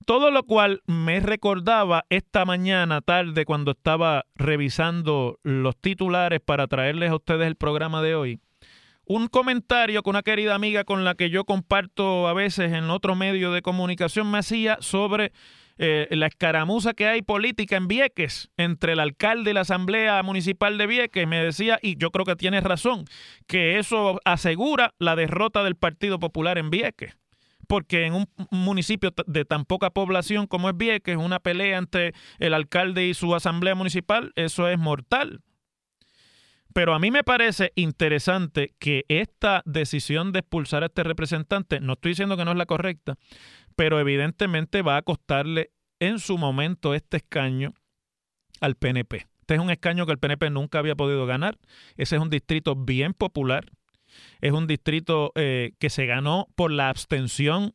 Todo 0.09 0.31
lo 0.31 0.41
cual 0.41 0.81
me 0.87 1.19
recordaba 1.19 2.03
esta 2.09 2.43
mañana 2.43 2.99
tarde 2.99 3.45
cuando 3.45 3.73
estaba 3.73 4.25
revisando 4.33 5.37
los 5.43 5.77
titulares 5.77 6.39
para 6.43 6.65
traerles 6.65 7.11
a 7.11 7.15
ustedes 7.17 7.45
el 7.45 7.55
programa 7.55 8.01
de 8.01 8.15
hoy. 8.15 8.39
Un 9.05 9.27
comentario 9.27 10.01
que 10.01 10.09
una 10.09 10.23
querida 10.23 10.55
amiga 10.55 10.83
con 10.83 11.03
la 11.03 11.13
que 11.13 11.29
yo 11.29 11.45
comparto 11.45 12.27
a 12.27 12.33
veces 12.33 12.73
en 12.73 12.89
otro 12.89 13.13
medio 13.13 13.51
de 13.51 13.61
comunicación 13.61 14.31
me 14.31 14.39
hacía 14.39 14.79
sobre 14.81 15.31
eh, 15.77 16.07
la 16.09 16.25
escaramuza 16.25 16.95
que 16.95 17.05
hay 17.05 17.21
política 17.21 17.77
en 17.77 17.87
Vieques 17.87 18.49
entre 18.57 18.93
el 18.93 19.01
alcalde 19.01 19.51
y 19.51 19.53
la 19.53 19.61
Asamblea 19.61 20.23
Municipal 20.23 20.79
de 20.79 20.87
Vieques. 20.87 21.27
Me 21.27 21.43
decía, 21.43 21.77
y 21.83 21.97
yo 21.97 22.09
creo 22.09 22.25
que 22.25 22.35
tiene 22.35 22.61
razón, 22.61 23.05
que 23.45 23.77
eso 23.77 24.19
asegura 24.25 24.95
la 24.97 25.15
derrota 25.15 25.63
del 25.63 25.75
Partido 25.75 26.17
Popular 26.17 26.57
en 26.57 26.71
Vieques 26.71 27.15
porque 27.69 28.07
en 28.07 28.15
un 28.15 28.27
municipio 28.49 29.13
de 29.27 29.45
tan 29.45 29.63
poca 29.63 29.91
población 29.91 30.47
como 30.47 30.69
es 30.69 30.75
Vieques, 30.75 31.17
una 31.17 31.39
pelea 31.39 31.77
entre 31.77 32.15
el 32.39 32.55
alcalde 32.55 33.05
y 33.05 33.13
su 33.13 33.35
asamblea 33.35 33.75
municipal, 33.75 34.33
eso 34.35 34.67
es 34.67 34.79
mortal. 34.79 35.43
Pero 36.73 36.95
a 36.95 36.99
mí 36.99 37.11
me 37.11 37.23
parece 37.23 37.71
interesante 37.75 38.73
que 38.79 39.05
esta 39.07 39.61
decisión 39.67 40.31
de 40.31 40.39
expulsar 40.39 40.81
a 40.81 40.87
este 40.87 41.03
representante, 41.03 41.79
no 41.79 41.93
estoy 41.93 42.13
diciendo 42.13 42.37
que 42.37 42.43
no 42.43 42.51
es 42.51 42.57
la 42.57 42.65
correcta, 42.65 43.17
pero 43.75 43.99
evidentemente 43.99 44.81
va 44.81 44.97
a 44.97 45.03
costarle 45.03 45.69
en 45.99 46.17
su 46.17 46.39
momento 46.39 46.95
este 46.95 47.17
escaño 47.17 47.75
al 48.61 48.77
PNP. 48.77 49.27
Este 49.41 49.53
es 49.53 49.59
un 49.59 49.69
escaño 49.69 50.07
que 50.07 50.13
el 50.13 50.17
PNP 50.17 50.49
nunca 50.49 50.79
había 50.79 50.95
podido 50.95 51.27
ganar. 51.27 51.59
Ese 51.97 52.15
es 52.15 52.21
un 52.21 52.31
distrito 52.31 52.75
bien 52.75 53.13
popular 53.13 53.65
es 54.41 54.51
un 54.51 54.67
distrito 54.67 55.31
eh, 55.35 55.73
que 55.79 55.89
se 55.89 56.05
ganó 56.05 56.47
por 56.55 56.71
la 56.71 56.89
abstención 56.89 57.73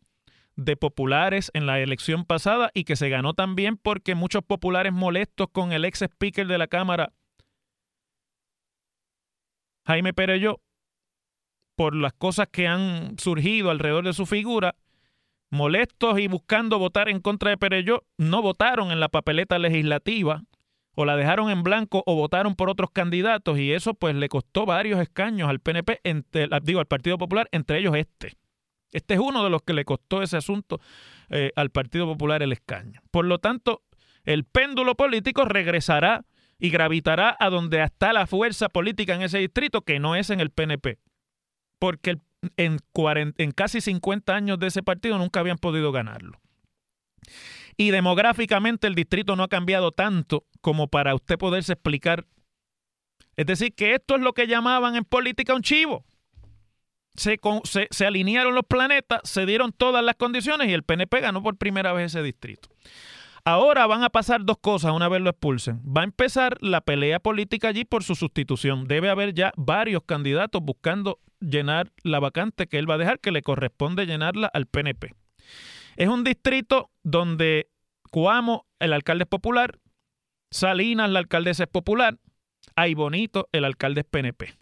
de 0.56 0.76
populares 0.76 1.50
en 1.54 1.66
la 1.66 1.80
elección 1.80 2.24
pasada 2.24 2.70
y 2.74 2.84
que 2.84 2.96
se 2.96 3.08
ganó 3.08 3.34
también 3.34 3.76
porque 3.76 4.14
muchos 4.14 4.44
populares 4.44 4.92
molestos 4.92 5.48
con 5.50 5.72
el 5.72 5.84
ex 5.84 6.02
speaker 6.02 6.46
de 6.46 6.58
la 6.58 6.68
Cámara, 6.68 7.12
Jaime 9.86 10.14
Pereyó, 10.14 10.60
por 11.76 11.94
las 11.94 12.12
cosas 12.12 12.48
que 12.50 12.68
han 12.68 13.18
surgido 13.18 13.70
alrededor 13.70 14.04
de 14.04 14.12
su 14.12 14.26
figura, 14.26 14.76
molestos 15.50 16.18
y 16.18 16.28
buscando 16.28 16.78
votar 16.78 17.08
en 17.08 17.20
contra 17.20 17.50
de 17.50 17.58
Pereyó, 17.58 18.04
no 18.16 18.42
votaron 18.42 18.92
en 18.92 19.00
la 19.00 19.08
papeleta 19.08 19.58
legislativa 19.58 20.42
o 20.94 21.04
la 21.04 21.16
dejaron 21.16 21.50
en 21.50 21.62
blanco 21.62 22.02
o 22.06 22.14
votaron 22.14 22.54
por 22.54 22.70
otros 22.70 22.90
candidatos 22.90 23.58
y 23.58 23.72
eso 23.72 23.94
pues 23.94 24.14
le 24.14 24.28
costó 24.28 24.66
varios 24.66 25.00
escaños 25.00 25.48
al 25.48 25.60
PNP, 25.60 26.00
digo 26.62 26.80
al 26.80 26.86
Partido 26.86 27.18
Popular, 27.18 27.48
entre 27.52 27.78
ellos 27.78 27.94
este. 27.96 28.36
Este 28.92 29.14
es 29.14 29.20
uno 29.20 29.42
de 29.42 29.50
los 29.50 29.62
que 29.62 29.72
le 29.72 29.84
costó 29.84 30.22
ese 30.22 30.36
asunto 30.36 30.80
eh, 31.28 31.50
al 31.56 31.70
Partido 31.70 32.06
Popular 32.06 32.42
el 32.42 32.52
escaño. 32.52 33.00
Por 33.10 33.24
lo 33.24 33.38
tanto, 33.38 33.82
el 34.24 34.44
péndulo 34.44 34.94
político 34.94 35.44
regresará 35.44 36.24
y 36.60 36.70
gravitará 36.70 37.36
a 37.40 37.50
donde 37.50 37.82
está 37.82 38.12
la 38.12 38.28
fuerza 38.28 38.68
política 38.68 39.14
en 39.14 39.22
ese 39.22 39.38
distrito, 39.38 39.82
que 39.82 39.98
no 39.98 40.14
es 40.14 40.30
en 40.30 40.40
el 40.40 40.50
PNP. 40.50 40.98
Porque 41.80 42.18
en, 42.56 42.78
en 42.94 43.50
casi 43.50 43.80
50 43.80 44.34
años 44.34 44.60
de 44.60 44.68
ese 44.68 44.84
partido 44.84 45.18
nunca 45.18 45.40
habían 45.40 45.58
podido 45.58 45.90
ganarlo. 45.90 46.40
Y 47.76 47.90
demográficamente 47.90 48.86
el 48.86 48.94
distrito 48.94 49.36
no 49.36 49.42
ha 49.42 49.48
cambiado 49.48 49.92
tanto 49.92 50.44
como 50.60 50.88
para 50.88 51.14
usted 51.14 51.38
poderse 51.38 51.72
explicar. 51.72 52.26
Es 53.36 53.46
decir, 53.46 53.74
que 53.74 53.94
esto 53.94 54.14
es 54.14 54.22
lo 54.22 54.32
que 54.32 54.46
llamaban 54.46 54.96
en 54.96 55.04
política 55.04 55.54
un 55.54 55.62
chivo. 55.62 56.04
Se, 57.16 57.38
se, 57.90 58.06
alinearon 58.06 58.54
los 58.54 58.64
planetas, 58.64 59.20
se 59.24 59.46
dieron 59.46 59.72
todas 59.72 60.04
las 60.04 60.16
condiciones 60.16 60.68
y 60.68 60.72
el 60.72 60.82
PNP 60.82 61.20
ganó 61.20 61.42
por 61.42 61.56
primera 61.56 61.92
vez 61.92 62.06
ese 62.06 62.22
distrito. 62.22 62.68
Ahora 63.44 63.86
van 63.86 64.02
a 64.02 64.10
pasar 64.10 64.44
dos 64.44 64.56
cosas 64.58 64.92
una 64.92 65.08
vez 65.08 65.20
lo 65.20 65.30
expulsen. 65.30 65.80
Va 65.84 66.00
a 66.00 66.04
empezar 66.04 66.56
la 66.60 66.80
pelea 66.80 67.20
política 67.20 67.68
allí 67.68 67.84
por 67.84 68.02
su 68.02 68.14
sustitución. 68.14 68.88
Debe 68.88 69.10
haber 69.10 69.34
ya 69.34 69.52
varios 69.56 70.02
candidatos 70.04 70.62
buscando 70.62 71.20
llenar 71.40 71.92
la 72.02 72.20
vacante 72.20 72.66
que 72.66 72.78
él 72.78 72.90
va 72.90 72.94
a 72.94 72.98
dejar, 72.98 73.20
que 73.20 73.32
le 73.32 73.42
corresponde 73.42 74.06
llenarla 74.06 74.50
al 74.52 74.66
PNP. 74.66 75.14
Es 75.96 76.08
un 76.08 76.24
distrito 76.24 76.90
donde 77.02 77.70
Cuamo, 78.10 78.66
el 78.78 78.92
alcalde 78.92 79.24
es 79.24 79.28
popular, 79.28 79.80
Salinas, 80.50 81.10
la 81.10 81.18
alcaldesa 81.18 81.64
es 81.64 81.68
popular, 81.68 82.18
Ay 82.76 82.94
Bonito, 82.94 83.48
el 83.52 83.64
alcalde 83.64 84.02
es 84.02 84.06
PNP. 84.06 84.56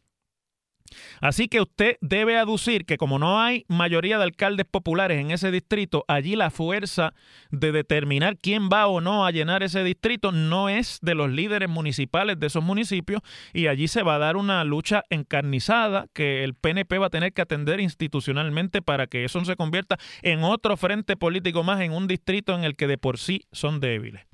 Así 1.21 1.49
que 1.49 1.61
usted 1.61 1.97
debe 2.01 2.39
aducir 2.39 2.85
que 2.85 2.97
como 2.97 3.19
no 3.19 3.41
hay 3.41 3.65
mayoría 3.69 4.19
de 4.19 4.25
alcaldes 4.25 4.67
populares 4.67 5.21
en 5.21 5.31
ese 5.31 5.51
distrito, 5.51 6.05
allí 6.09 6.37
la 6.37 6.51
fuerza 6.51 7.15
de 7.51 7.73
determinar 7.73 8.39
quién 8.39 8.69
va 8.73 8.87
o 8.87 9.01
no 9.01 9.27
a 9.27 9.31
llenar 9.31 9.63
ese 9.63 9.85
distrito 9.85 10.33
no 10.33 10.69
es 10.69 10.99
de 11.03 11.15
los 11.15 11.31
líderes 11.31 11.69
municipales 11.69 12.39
de 12.39 12.47
esos 12.47 12.63
municipios 12.63 13.23
y 13.53 13.67
allí 13.67 13.89
se 13.89 14.03
va 14.03 14.17
a 14.17 14.19
dar 14.19 14.37
una 14.37 14.65
lucha 14.65 15.05
encarnizada 15.11 16.07
que 16.13 16.45
el 16.45 16.55
PNP 16.55 16.99
va 16.99 17.07
a 17.07 17.11
tener 17.11 17.33
que 17.33 17.43
atender 17.43 17.81
institucionalmente 17.81 18.83
para 18.83 19.07
que 19.07 19.25
eso 19.25 19.39
no 19.39 19.45
se 19.45 19.57
convierta 19.57 19.99
en 20.23 20.45
otro 20.45 20.77
frente 20.77 21.17
político 21.17 21.63
más 21.63 21.81
en 21.81 21.93
un 21.93 22.07
distrito 22.07 22.55
en 22.55 22.65
el 22.65 22.77
que 22.77 22.87
de 22.87 22.99
por 22.99 23.19
sí 23.19 23.43
son 23.53 23.81
débiles. 23.81 24.27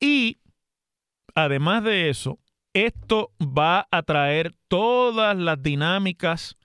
Y 0.00 0.38
además 1.34 1.84
de 1.84 2.10
eso, 2.10 2.38
esto 2.84 3.32
va 3.40 3.88
a 3.90 4.02
traer 4.02 4.52
todas 4.68 5.34
las 5.36 5.62
dinámicas 5.62 6.56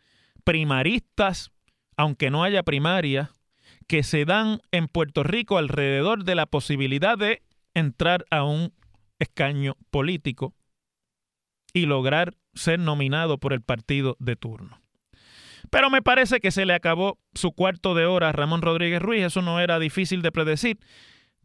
primaristas, 0.44 1.52
aunque 1.96 2.30
no 2.30 2.44
haya 2.44 2.64
primaria, 2.64 3.32
que 3.88 4.04
se 4.04 4.26
dan 4.26 4.60
en 4.72 4.88
Puerto 4.88 5.24
Rico 5.24 5.58
alrededor 5.58 6.26
de 6.26 6.36
la 6.36 6.48
posibilidad 6.48 7.18
de 7.18 7.42
entrar 7.74 8.26
a 8.30 8.44
un 8.44 8.74
escaño 9.20 9.78
político 9.90 10.54
y 11.74 11.86
lograr 11.86 12.36
ser 12.54 12.80
nominado 12.80 13.38
por 13.38 13.54
el 13.54 13.62
partido 13.62 14.18
de 14.20 14.36
turno. 14.36 14.82
Pero 15.70 15.90
me 15.90 16.02
parece 16.02 16.42
que 16.42 16.52
se 16.52 16.66
le 16.66 16.74
acabó 16.74 17.20
su 17.34 17.54
cuarto 17.54 17.96
de 17.96 18.06
hora 18.06 18.30
a 18.30 18.34
Ramón 18.34 18.62
Rodríguez 18.62 19.02
Ruiz, 19.02 19.24
eso 19.24 19.42
no 19.42 19.62
era 19.62 19.80
difícil 19.80 20.22
de 20.22 20.34
predecir. 20.34 20.80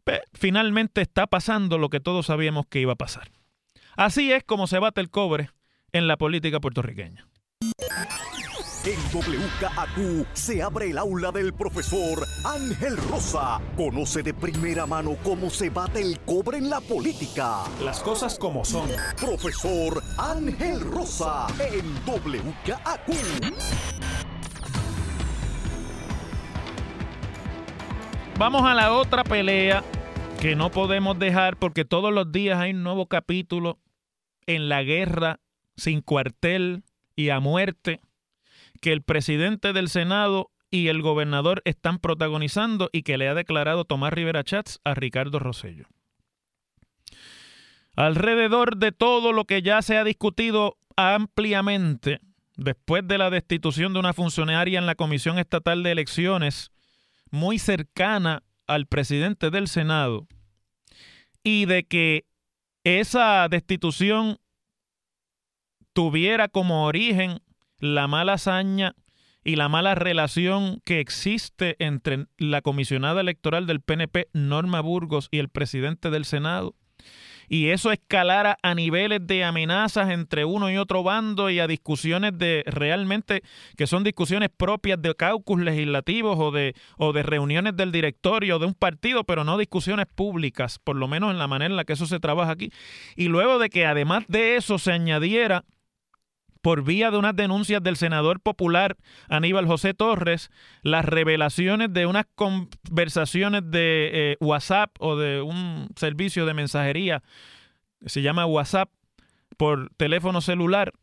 Pero 0.03 0.23
finalmente 0.33 1.01
está 1.01 1.27
pasando 1.27 1.77
lo 1.77 1.89
que 1.89 2.01
todos 2.01 2.25
sabíamos 2.25 2.65
que 2.67 2.81
iba 2.81 2.93
a 2.93 2.97
pasar. 2.97 3.29
Así 3.97 4.31
es 4.31 4.43
como 4.43 4.67
se 4.67 4.77
bate 4.77 5.01
el 5.01 5.09
cobre 5.09 5.49
en 5.91 6.07
la 6.07 6.17
política 6.17 6.59
puertorriqueña. 6.59 7.27
En 8.85 8.99
WKAQ 9.11 10.27
se 10.33 10.61
abre 10.61 10.91
el 10.91 10.99
aula 10.99 11.31
del 11.31 11.51
profesor 11.51 12.23
Ángel 12.45 12.95
Rosa. 12.95 13.59
Conoce 13.75 14.21
de 14.21 14.35
primera 14.35 14.85
mano 14.85 15.17
cómo 15.23 15.49
se 15.49 15.71
bate 15.71 15.99
el 15.99 16.19
cobre 16.19 16.59
en 16.59 16.69
la 16.69 16.79
política. 16.79 17.63
Las 17.83 17.99
cosas 18.01 18.37
como 18.37 18.63
son. 18.63 18.87
Profesor 19.19 20.03
Ángel 20.19 20.79
Rosa 20.79 21.47
en 21.59 21.95
WKAQ. 22.05 23.09
Vamos 28.37 28.61
a 28.61 28.75
la 28.75 28.93
otra 28.93 29.23
pelea 29.23 29.83
que 30.39 30.55
no 30.55 30.69
podemos 30.69 31.17
dejar 31.17 31.57
porque 31.57 31.83
todos 31.83 32.13
los 32.13 32.31
días 32.31 32.59
hay 32.59 32.69
un 32.71 32.83
nuevo 32.83 33.07
capítulo 33.07 33.79
en 34.47 34.69
la 34.69 34.83
guerra 34.83 35.39
sin 35.75 36.01
cuartel 36.01 36.83
y 37.15 37.29
a 37.29 37.39
muerte 37.39 38.01
que 38.81 38.91
el 38.91 39.03
presidente 39.03 39.73
del 39.73 39.89
Senado 39.89 40.51
y 40.69 40.87
el 40.87 41.01
gobernador 41.01 41.61
están 41.65 41.99
protagonizando 41.99 42.89
y 42.91 43.03
que 43.03 43.17
le 43.17 43.27
ha 43.27 43.33
declarado 43.33 43.85
Tomás 43.85 44.13
Rivera 44.13 44.43
Chats 44.43 44.79
a 44.83 44.93
Ricardo 44.93 45.39
Rosello. 45.39 45.85
Alrededor 47.95 48.77
de 48.77 48.91
todo 48.91 49.31
lo 49.33 49.45
que 49.45 49.61
ya 49.61 49.81
se 49.81 49.97
ha 49.97 50.03
discutido 50.03 50.77
ampliamente 50.95 52.19
después 52.55 53.07
de 53.07 53.17
la 53.17 53.29
destitución 53.29 53.93
de 53.93 53.99
una 53.99 54.13
funcionaria 54.13 54.79
en 54.79 54.85
la 54.85 54.95
Comisión 54.95 55.39
Estatal 55.39 55.83
de 55.83 55.91
Elecciones 55.91 56.71
muy 57.31 57.59
cercana 57.59 58.43
al 58.67 58.87
presidente 58.87 59.49
del 59.49 59.67
Senado 59.67 60.27
y 61.43 61.65
de 61.65 61.85
que 61.85 62.25
esa 62.87 63.47
destitución 63.49 64.37
tuviera 65.91 66.47
como 66.47 66.85
origen 66.85 67.41
la 67.79 68.07
mala 68.07 68.33
hazaña 68.33 68.95
y 69.43 69.57
la 69.57 69.67
mala 69.67 69.93
relación 69.93 70.81
que 70.85 71.01
existe 71.01 71.75
entre 71.79 72.27
la 72.37 72.61
comisionada 72.61 73.19
electoral 73.19 73.67
del 73.67 73.81
PNP, 73.81 74.29
Norma 74.31 74.79
Burgos, 74.79 75.27
y 75.31 75.39
el 75.39 75.49
presidente 75.49 76.09
del 76.09 76.23
Senado 76.23 76.75
y 77.47 77.69
eso 77.69 77.91
escalara 77.91 78.57
a 78.61 78.75
niveles 78.75 79.25
de 79.25 79.43
amenazas 79.43 80.09
entre 80.09 80.45
uno 80.45 80.69
y 80.69 80.77
otro 80.77 81.03
bando 81.03 81.49
y 81.49 81.59
a 81.59 81.67
discusiones 81.67 82.37
de 82.37 82.63
realmente 82.65 83.43
que 83.75 83.87
son 83.87 84.03
discusiones 84.03 84.49
propias 84.55 85.01
de 85.01 85.15
caucus 85.15 85.59
legislativos 85.59 86.37
o 86.39 86.51
de, 86.51 86.75
o 86.97 87.13
de 87.13 87.23
reuniones 87.23 87.75
del 87.75 87.91
directorio 87.91 88.59
de 88.59 88.65
un 88.65 88.73
partido, 88.73 89.23
pero 89.23 89.43
no 89.43 89.57
discusiones 89.57 90.05
públicas, 90.07 90.79
por 90.79 90.95
lo 90.95 91.07
menos 91.07 91.31
en 91.31 91.39
la 91.39 91.47
manera 91.47 91.71
en 91.71 91.77
la 91.77 91.85
que 91.85 91.93
eso 91.93 92.05
se 92.05 92.19
trabaja 92.19 92.51
aquí. 92.51 92.71
Y 93.15 93.27
luego 93.27 93.59
de 93.59 93.69
que 93.69 93.85
además 93.85 94.25
de 94.27 94.55
eso 94.55 94.77
se 94.77 94.91
añadiera 94.91 95.63
por 96.61 96.83
vía 96.83 97.11
de 97.11 97.17
unas 97.17 97.35
denuncias 97.35 97.81
del 97.81 97.97
senador 97.97 98.39
popular 98.39 98.97
Aníbal 99.29 99.67
José 99.67 99.93
Torres, 99.93 100.49
las 100.81 101.05
revelaciones 101.05 101.91
de 101.93 102.05
unas 102.05 102.25
conversaciones 102.35 103.61
de 103.65 104.09
eh, 104.13 104.37
WhatsApp 104.39 104.91
o 104.99 105.15
de 105.15 105.41
un 105.41 105.89
servicio 105.95 106.45
de 106.45 106.53
mensajería 106.53 107.23
se 108.05 108.21
llama 108.21 108.45
WhatsApp 108.45 108.89
por 109.57 109.89
teléfono 109.97 110.41
celular 110.41 110.93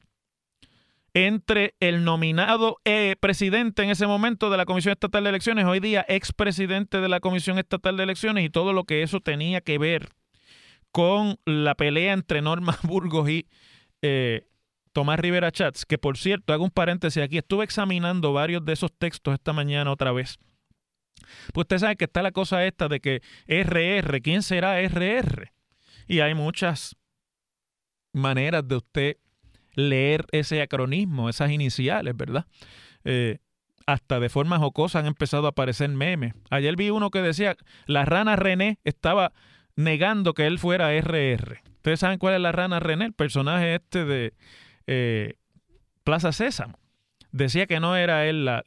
entre 1.13 1.75
el 1.79 2.05
nominado 2.05 2.79
eh, 2.85 3.15
presidente 3.21 3.83
en 3.83 3.91
ese 3.91 4.07
momento 4.07 4.51
de 4.51 4.57
la 4.57 4.65
Comisión 4.65 4.93
Estatal 4.93 5.23
de 5.23 5.31
Elecciones, 5.31 5.65
hoy 5.65 5.79
día 5.79 6.05
expresidente 6.09 7.01
de 7.01 7.09
la 7.09 7.21
Comisión 7.21 7.59
Estatal 7.59 7.97
de 7.97 8.03
Elecciones 8.03 8.45
y 8.45 8.51
todo 8.51 8.73
lo 8.73 8.85
que 8.85 9.03
eso 9.03 9.21
tenía 9.21 9.61
que 9.61 9.79
ver 9.79 10.09
con 10.91 11.39
la 11.45 11.77
pelea 11.77 12.13
entre 12.13 12.43
Norma 12.43 12.79
Burgos 12.83 13.29
y 13.29 13.47
eh, 14.03 14.47
Tomás 14.95 15.19
Rivera 15.19 15.51
Chats, 15.51 15.85
que 15.85 15.99
por 15.99 16.17
cierto, 16.17 16.53
hago 16.53 16.65
un 16.65 16.71
paréntesis 16.71 17.23
aquí, 17.23 17.37
estuve 17.37 17.65
examinando 17.65 18.33
varios 18.33 18.65
de 18.65 18.73
esos 18.73 18.93
textos 18.97 19.35
esta 19.35 19.53
mañana 19.53 19.91
otra 19.91 20.13
vez. 20.13 20.39
Pues 21.53 21.65
usted 21.65 21.79
sabe 21.79 21.97
que 21.97 22.05
está 22.05 22.23
la 22.23 22.31
cosa 22.31 22.65
esta 22.65 22.89
de 22.89 23.01
que 23.01 23.21
RR, 23.49 24.23
¿quién 24.23 24.43
será 24.43 24.81
RR? 24.81 25.53
Y 26.07 26.21
hay 26.21 26.35
muchas 26.35 26.97
maneras 28.13 28.67
de 28.69 28.77
usted 28.77 29.17
leer 29.75 30.27
ese 30.31 30.63
acronismo, 30.63 31.29
esas 31.29 31.51
iniciales, 31.51 32.17
¿verdad? 32.17 32.47
Eh, 33.05 33.39
hasta 33.87 34.21
de 34.21 34.29
forma 34.29 34.61
jocosa 34.61 35.01
han 35.01 35.07
empezado 35.07 35.47
a 35.47 35.51
aparecer 35.51 35.89
memes. 35.89 36.35
Ayer 36.51 36.77
vi 36.77 36.91
uno 36.91 37.11
que 37.11 37.21
decía, 37.21 37.57
la 37.87 38.05
rana 38.05 38.37
René 38.37 38.79
estaba 38.85 39.33
negando 39.75 40.35
que 40.35 40.47
él 40.47 40.61
fuera 40.61 40.93
RR. 40.93 41.63
Ustedes 41.79 41.99
saben 41.99 42.19
cuál 42.21 42.35
es 42.35 42.41
la 42.41 42.53
rana 42.53 42.79
René, 42.79 43.07
el 43.07 43.13
personaje 43.13 43.75
este 43.75 44.05
de, 44.05 44.35
eh, 44.87 45.35
Plaza 46.05 46.33
Sésamo. 46.33 46.79
Decía 47.33 47.67
que 47.67 47.81
no 47.81 47.97
era 47.97 48.27
él 48.27 48.45
la, 48.45 48.63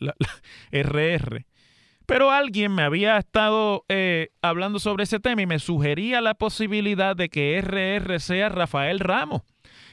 RR. 0.72 1.46
Pero 2.06 2.32
alguien 2.32 2.74
me 2.74 2.84
había 2.84 3.18
estado 3.18 3.84
eh, 3.90 4.30
hablando 4.42 4.80
sobre 4.80 5.04
ese 5.04 5.20
tema 5.20 5.42
y 5.42 5.46
me 5.46 5.60
sugería 5.60 6.22
la 6.22 6.36
posibilidad 6.36 7.16
de 7.16 7.30
que 7.30 7.62
RR 7.62 8.20
sea 8.22 8.48
Rafael 8.48 9.00
Ramos, 9.00 9.42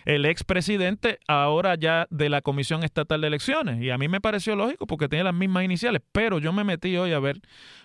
el 0.04 0.24
expresidente 0.24 1.18
ahora 1.26 1.74
ya 1.74 2.06
de 2.10 2.28
la 2.28 2.40
Comisión 2.40 2.84
Estatal 2.84 3.20
de 3.20 3.26
Elecciones. 3.26 3.82
Y 3.82 3.90
a 3.90 3.98
mí 3.98 4.06
me 4.06 4.20
pareció 4.20 4.54
lógico 4.54 4.86
porque 4.86 5.08
tiene 5.08 5.24
las 5.24 5.34
mismas 5.34 5.64
iniciales, 5.64 6.02
pero 6.12 6.38
yo 6.38 6.52
me 6.52 6.62
metí 6.62 6.96
hoy 6.96 7.12
a 7.12 7.18
ver 7.18 7.40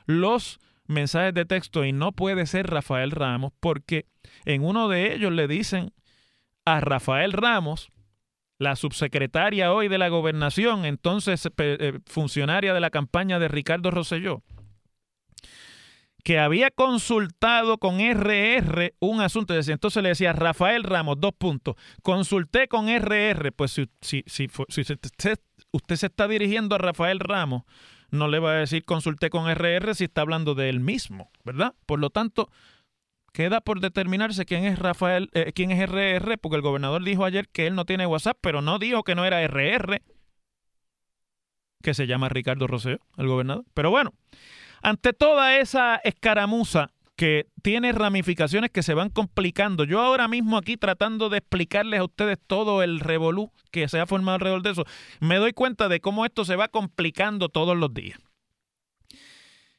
los 0.06 0.60
mensajes 0.86 1.34
de 1.34 1.46
texto 1.46 1.86
y 1.86 1.92
no 1.92 2.12
puede 2.12 2.46
ser 2.46 2.68
Rafael 2.68 3.12
Ramos 3.12 3.54
porque 3.60 4.06
en 4.46 4.64
uno 4.64 4.90
de 4.90 5.14
ellos 5.14 5.32
le 5.32 5.48
dicen 5.48 5.92
a 6.66 6.82
Rafael 6.82 7.32
Ramos 7.34 7.90
la 8.60 8.76
subsecretaria 8.76 9.74
hoy 9.74 9.88
de 9.88 9.98
la 9.98 10.10
gobernación, 10.10 10.86
entonces 10.86 11.50
eh, 11.58 12.00
funcionaria 12.06 12.74
de 12.74 12.82
la 12.82 12.90
campaña 12.90 13.40
de 13.40 13.48
Ricardo 13.48 13.90
Rosselló, 13.90 14.44
que 16.26 16.40
había 16.40 16.70
consultado 16.70 17.78
con 17.78 18.00
RR 18.00 18.94
un 19.00 19.22
asunto. 19.22 19.56
Entonces 19.56 20.04
le 20.04 20.10
decía, 20.10 20.34
Rafael 20.34 20.84
Ramos, 20.84 21.16
dos 21.20 21.32
puntos. 21.38 21.76
Consulté 22.04 22.68
con 22.68 22.90
RR. 22.90 23.54
Pues 23.54 23.72
si, 23.72 23.90
si, 24.02 24.24
si, 24.28 24.50
usted 25.72 25.96
se 25.96 26.06
está 26.06 26.28
dirigiendo 26.28 26.76
a 26.76 26.80
Rafael 26.80 27.22
Ramos, 27.22 27.64
no 28.12 28.28
le 28.28 28.40
va 28.40 28.52
a 28.52 28.56
decir 28.56 28.84
consulté 28.84 29.30
con 29.30 29.50
RR 29.50 29.96
si 29.96 30.04
está 30.04 30.22
hablando 30.22 30.56
de 30.56 30.68
él 30.70 30.82
mismo, 30.82 31.32
¿verdad? 31.46 31.74
Por 31.86 32.00
lo 32.00 32.10
tanto, 32.10 32.50
queda 33.40 33.62
por 33.62 33.80
determinarse 33.80 34.46
quién 34.46 34.66
es 34.66 34.78
Rafael, 34.78 35.30
eh, 35.32 35.54
quién 35.56 35.72
es 35.72 35.80
RR, 35.80 36.38
porque 36.40 36.58
el 36.58 36.62
gobernador 36.62 37.02
dijo 37.06 37.24
ayer 37.24 37.48
que 37.48 37.68
él 37.68 37.74
no 37.74 37.86
tiene 37.86 38.06
WhatsApp, 38.06 38.38
pero 38.42 38.62
no 38.62 38.80
dijo 38.80 39.04
que 39.04 39.16
no 39.16 39.24
era 39.24 39.42
RR, 39.42 40.02
que 41.82 41.94
se 41.94 42.06
llama 42.06 42.28
Ricardo 42.28 42.68
Roseo, 42.68 43.00
el 43.16 43.28
gobernador. 43.30 43.64
Pero 43.74 43.92
bueno, 43.92 44.14
ante 44.82 45.14
toda 45.14 45.58
esa 45.58 46.02
escaramuza 46.04 46.92
que 47.16 47.48
tiene 47.62 47.94
ramificaciones 47.94 48.72
que 48.72 48.84
se 48.84 48.94
van 48.94 49.10
complicando, 49.10 49.86
yo 49.86 50.02
ahora 50.02 50.28
mismo 50.28 50.58
aquí 50.58 50.76
tratando 50.76 51.30
de 51.30 51.38
explicarles 51.38 52.02
a 52.02 52.04
ustedes 52.04 52.40
todo 52.46 52.84
el 52.84 53.00
revolú 53.00 53.54
que 53.72 53.88
se 53.88 54.02
ha 54.02 54.06
formado 54.06 54.36
alrededor 54.36 54.64
de 54.64 54.72
eso, 54.72 54.86
me 55.22 55.38
doy 55.38 55.54
cuenta 55.54 55.88
de 55.88 56.02
cómo 56.02 56.26
esto 56.26 56.44
se 56.44 56.58
va 56.58 56.68
complicando 56.68 57.48
todos 57.48 57.78
los 57.78 57.94
días. 57.94 58.20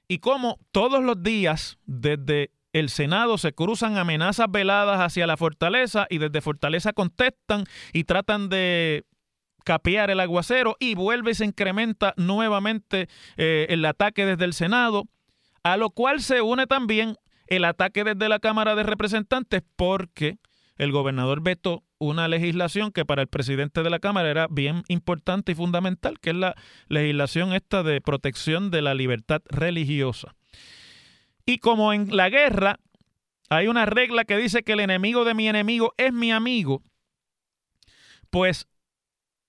Y 0.09 0.21
cómo 0.21 0.59
todos 0.73 1.05
los 1.05 1.23
días, 1.23 1.77
desde 1.85 2.53
el 2.73 2.89
Senado 2.89 3.39
se 3.39 3.53
cruzan 3.53 3.99
amenazas 3.99 4.47
veladas 4.51 5.01
hacia 5.01 5.27
la 5.27 5.37
fortaleza 5.37 6.07
y 6.09 6.19
desde 6.19 6.41
fortaleza 6.41 6.93
contestan 6.93 7.65
y 7.93 8.05
tratan 8.05 8.49
de 8.49 9.05
capear 9.65 10.11
el 10.11 10.21
aguacero 10.21 10.77
y 10.81 10.95
vuelve 10.95 11.33
y 11.33 11.35
se 11.35 11.45
incrementa 11.45 12.15
nuevamente 12.17 13.09
eh, 13.37 13.67
el 13.71 13.85
ataque 13.85 14.25
desde 14.25 14.45
el 14.45 14.55
Senado, 14.55 15.05
a 15.63 15.77
lo 15.77 15.91
cual 15.91 16.23
se 16.23 16.41
une 16.41 16.67
también 16.67 17.17
el 17.47 17.65
ataque 17.65 18.05
desde 18.05 18.29
la 18.29 18.39
Cámara 18.39 18.75
de 18.75 18.85
Representantes 18.85 19.63
porque 19.77 20.39
el 20.79 20.93
gobernador 20.93 21.43
vetó 21.43 21.83
una 21.99 22.27
legislación 22.29 22.93
que 22.93 23.05
para 23.05 23.21
el 23.21 23.29
presidente 23.29 23.83
de 23.83 23.91
la 23.91 23.99
Cámara 23.99 24.31
era 24.31 24.47
bien 24.51 24.83
importante 24.89 25.53
y 25.53 25.55
fundamental, 25.55 26.19
que 26.21 26.31
es 26.31 26.37
la 26.37 26.55
legislación 26.89 27.53
esta 27.53 27.83
de 27.83 28.01
protección 28.01 28.71
de 28.71 28.81
la 28.81 28.95
libertad 28.95 29.43
religiosa. 29.51 30.35
Y 31.47 31.59
como 31.59 31.93
en 31.93 32.17
la 32.17 32.29
guerra 32.29 32.79
hay 33.49 33.67
una 33.67 33.87
regla 33.87 34.25
que 34.25 34.37
dice 34.37 34.63
que 34.63 34.73
el 34.73 34.81
enemigo 34.81 35.25
de 35.25 35.35
mi 35.35 35.49
enemigo 35.49 35.93
es 35.97 36.13
mi 36.13 36.31
amigo, 36.31 36.83
pues 38.31 38.69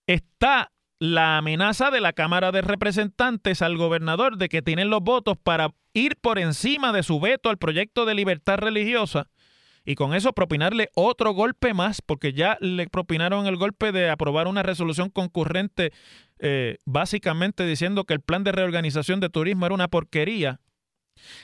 está 0.07 0.71
la 0.99 1.37
amenaza 1.37 1.91
de 1.91 2.01
la 2.01 2.13
Cámara 2.13 2.51
de 2.51 2.61
Representantes 2.61 3.61
al 3.61 3.77
gobernador 3.77 4.37
de 4.37 4.49
que 4.49 4.61
tienen 4.61 4.89
los 4.89 5.01
votos 5.01 5.37
para 5.41 5.73
ir 5.93 6.17
por 6.17 6.39
encima 6.39 6.91
de 6.93 7.03
su 7.03 7.19
veto 7.19 7.49
al 7.49 7.57
proyecto 7.57 8.05
de 8.05 8.15
libertad 8.15 8.57
religiosa 8.57 9.29
y 9.83 9.95
con 9.95 10.13
eso 10.13 10.33
propinarle 10.33 10.89
otro 10.93 11.33
golpe 11.33 11.73
más, 11.73 12.01
porque 12.01 12.33
ya 12.33 12.57
le 12.61 12.87
propinaron 12.87 13.47
el 13.47 13.55
golpe 13.55 13.91
de 13.91 14.09
aprobar 14.09 14.47
una 14.47 14.63
resolución 14.63 15.09
concurrente 15.09 15.91
eh, 16.39 16.77
básicamente 16.85 17.65
diciendo 17.65 18.05
que 18.05 18.13
el 18.13 18.21
plan 18.21 18.43
de 18.43 18.51
reorganización 18.51 19.19
de 19.19 19.29
turismo 19.29 19.65
era 19.65 19.75
una 19.75 19.87
porquería 19.87 20.59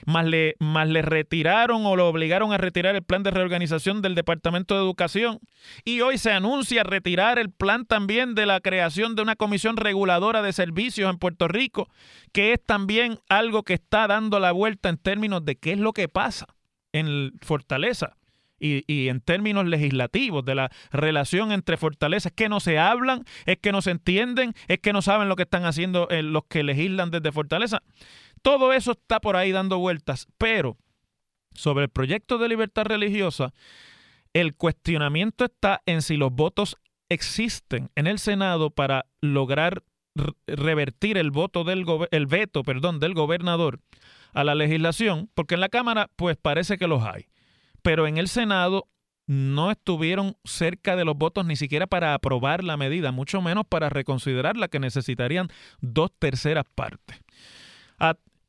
más 0.05 0.25
le, 0.25 0.55
más 0.59 0.87
le 0.87 1.01
retiraron 1.01 1.85
o 1.85 1.95
lo 1.95 2.07
obligaron 2.07 2.53
a 2.53 2.57
retirar 2.57 2.95
el 2.95 3.03
plan 3.03 3.23
de 3.23 3.31
reorganización 3.31 4.01
del 4.01 4.15
Departamento 4.15 4.75
de 4.75 4.81
Educación. 4.81 5.39
Y 5.83 6.01
hoy 6.01 6.17
se 6.17 6.31
anuncia 6.31 6.83
retirar 6.83 7.39
el 7.39 7.51
plan 7.51 7.85
también 7.85 8.35
de 8.35 8.45
la 8.45 8.59
creación 8.59 9.15
de 9.15 9.21
una 9.21 9.35
comisión 9.35 9.77
reguladora 9.77 10.41
de 10.41 10.53
servicios 10.53 11.09
en 11.09 11.19
Puerto 11.19 11.47
Rico, 11.47 11.89
que 12.31 12.53
es 12.53 12.63
también 12.63 13.19
algo 13.29 13.63
que 13.63 13.73
está 13.73 14.07
dando 14.07 14.39
la 14.39 14.51
vuelta 14.51 14.89
en 14.89 14.97
términos 14.97 15.45
de 15.45 15.55
qué 15.55 15.73
es 15.73 15.79
lo 15.79 15.93
que 15.93 16.07
pasa 16.07 16.47
en 16.91 17.33
Fortaleza. 17.41 18.15
Y, 18.59 18.83
y, 18.87 19.09
en 19.09 19.21
términos 19.21 19.67
legislativos 19.67 20.43
de 20.43 20.55
la 20.55 20.71
relación 20.91 21.51
entre 21.51 21.77
fortalezas, 21.77 22.31
que 22.31 22.49
no 22.49 22.59
se 22.59 22.79
hablan, 22.79 23.23
es 23.45 23.59
que 23.59 23.71
no 23.71 23.83
se 23.83 23.91
entienden, 23.91 24.55
es 24.67 24.79
que 24.79 24.93
no 24.93 25.03
saben 25.03 25.29
lo 25.29 25.35
que 25.35 25.43
están 25.43 25.65
haciendo 25.65 26.09
eh, 26.09 26.23
los 26.23 26.43
que 26.49 26.63
legislan 26.63 27.11
desde 27.11 27.31
Fortaleza. 27.31 27.83
Todo 28.47 28.71
eso 28.71 28.93
está 28.93 29.19
por 29.19 29.35
ahí 29.35 29.51
dando 29.51 29.77
vueltas, 29.77 30.25
pero 30.37 30.77
sobre 31.53 31.83
el 31.83 31.89
proyecto 31.89 32.37
de 32.37 32.47
libertad 32.47 32.85
religiosa, 32.85 33.53
el 34.31 34.55
cuestionamiento 34.55 35.43
está 35.43 35.81
en 35.85 36.01
si 36.01 36.15
los 36.15 36.31
votos 36.31 36.77
existen 37.09 37.91
en 37.95 38.07
el 38.07 38.19
Senado 38.19 38.69
para 38.69 39.05
lograr 39.19 39.83
revertir 40.47 41.17
el 41.17 41.29
voto 41.29 41.65
del 41.65 41.85
el 42.11 42.25
veto, 42.25 42.63
perdón, 42.63 43.01
del 43.01 43.15
gobernador 43.15 43.81
a 44.33 44.45
la 44.45 44.55
legislación, 44.55 45.29
porque 45.33 45.55
en 45.55 45.59
la 45.59 45.67
Cámara 45.67 46.09
pues 46.15 46.37
parece 46.37 46.77
que 46.77 46.87
los 46.87 47.03
hay, 47.03 47.25
pero 47.81 48.07
en 48.07 48.17
el 48.17 48.29
Senado 48.29 48.87
no 49.25 49.71
estuvieron 49.71 50.37
cerca 50.45 50.95
de 50.95 51.03
los 51.03 51.17
votos 51.17 51.45
ni 51.45 51.57
siquiera 51.57 51.85
para 51.85 52.13
aprobar 52.13 52.63
la 52.63 52.77
medida, 52.77 53.11
mucho 53.11 53.41
menos 53.41 53.65
para 53.67 53.89
reconsiderarla, 53.89 54.69
que 54.69 54.79
necesitarían 54.79 55.49
dos 55.81 56.11
terceras 56.17 56.63
partes. 56.75 57.19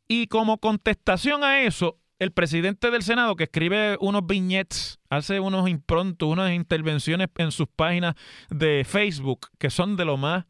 Y 0.08 0.26
como 0.26 0.58
contestación 0.58 1.44
a 1.44 1.62
eso, 1.62 2.00
el 2.18 2.32
presidente 2.32 2.90
del 2.90 3.02
Senado, 3.02 3.36
que 3.36 3.44
escribe 3.44 3.96
unos 4.00 4.26
viñetes, 4.26 4.98
hace 5.10 5.38
unos 5.38 5.68
improntos, 5.68 6.28
unas 6.28 6.52
intervenciones 6.52 7.28
en 7.36 7.52
sus 7.52 7.68
páginas 7.68 8.14
de 8.50 8.84
Facebook, 8.84 9.48
que 9.58 9.70
son 9.70 9.96
de 9.96 10.04
lo 10.04 10.16
más 10.16 10.46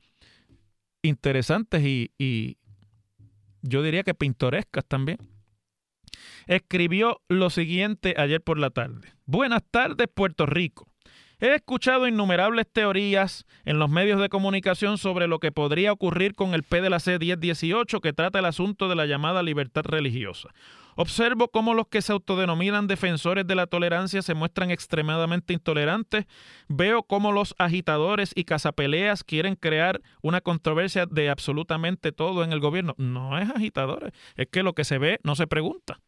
interesantes 1.03 1.83
y 1.85 2.59
yo 3.63 3.83
diría 3.83 4.05
que 4.05 4.15
pintorescas 4.15 4.85
también. 4.87 5.19
Escribió 6.47 7.21
lo 7.29 7.51
siguiente 7.51 8.15
ayer 8.17 8.43
por 8.43 8.59
la 8.59 8.71
tarde. 8.71 9.13
Buenas 9.27 9.63
tardes, 9.71 10.09
Puerto 10.13 10.47
Rico. 10.47 10.88
He 11.41 11.55
escuchado 11.55 12.09
innumerables 12.09 12.67
teorías 12.67 13.47
en 13.65 13.79
los 13.79 13.89
medios 13.89 14.21
de 14.21 14.29
comunicación 14.29 14.99
sobre 14.99 15.29
lo 15.29 15.39
que 15.39 15.53
podría 15.53 15.93
ocurrir 15.93 16.35
con 16.35 16.53
el 16.53 16.65
P 16.65 16.81
de 16.81 16.91
la 16.91 16.99
C 16.99 17.17
1018 17.17 18.01
que 18.01 18.13
trata 18.13 18.41
el 18.41 18.45
asunto 18.45 18.89
de 18.89 18.97
la 18.97 19.07
llamada 19.07 19.45
libertad 19.45 19.83
religiosa. 19.85 20.49
Observo 20.97 21.47
cómo 21.47 21.75
los 21.75 21.87
que 21.87 22.03
se 22.03 22.11
autodenominan 22.11 22.89
defensores 22.89 23.47
de 23.47 23.55
la 23.55 23.69
tolerancia 23.69 24.21
se 24.21 24.35
muestran 24.35 24.73
extremadamente 24.73 25.53
intolerantes. 25.53 26.27
Veo 26.67 27.05
cómo 27.05 27.31
los 27.31 27.55
agitadores 27.57 28.33
y 28.35 28.43
cazapeleas 28.43 29.23
quieren 29.23 29.55
crear 29.55 30.01
una 30.23 30.41
controversia 30.41 31.07
de 31.07 31.31
absolutamente 31.31 32.11
todo 32.11 32.43
en 32.43 32.53
el 32.53 32.59
gobierno. 32.59 32.97
No 32.99 33.39
es 33.39 33.49
agitadores, 33.49 34.13
es 34.35 34.49
que 34.49 34.65
lo 34.65 34.73
que 34.73 34.83
se 34.83 34.99
ve 34.99 35.21
no 35.23 35.37
se 35.37 35.47
pregunta. 35.47 36.01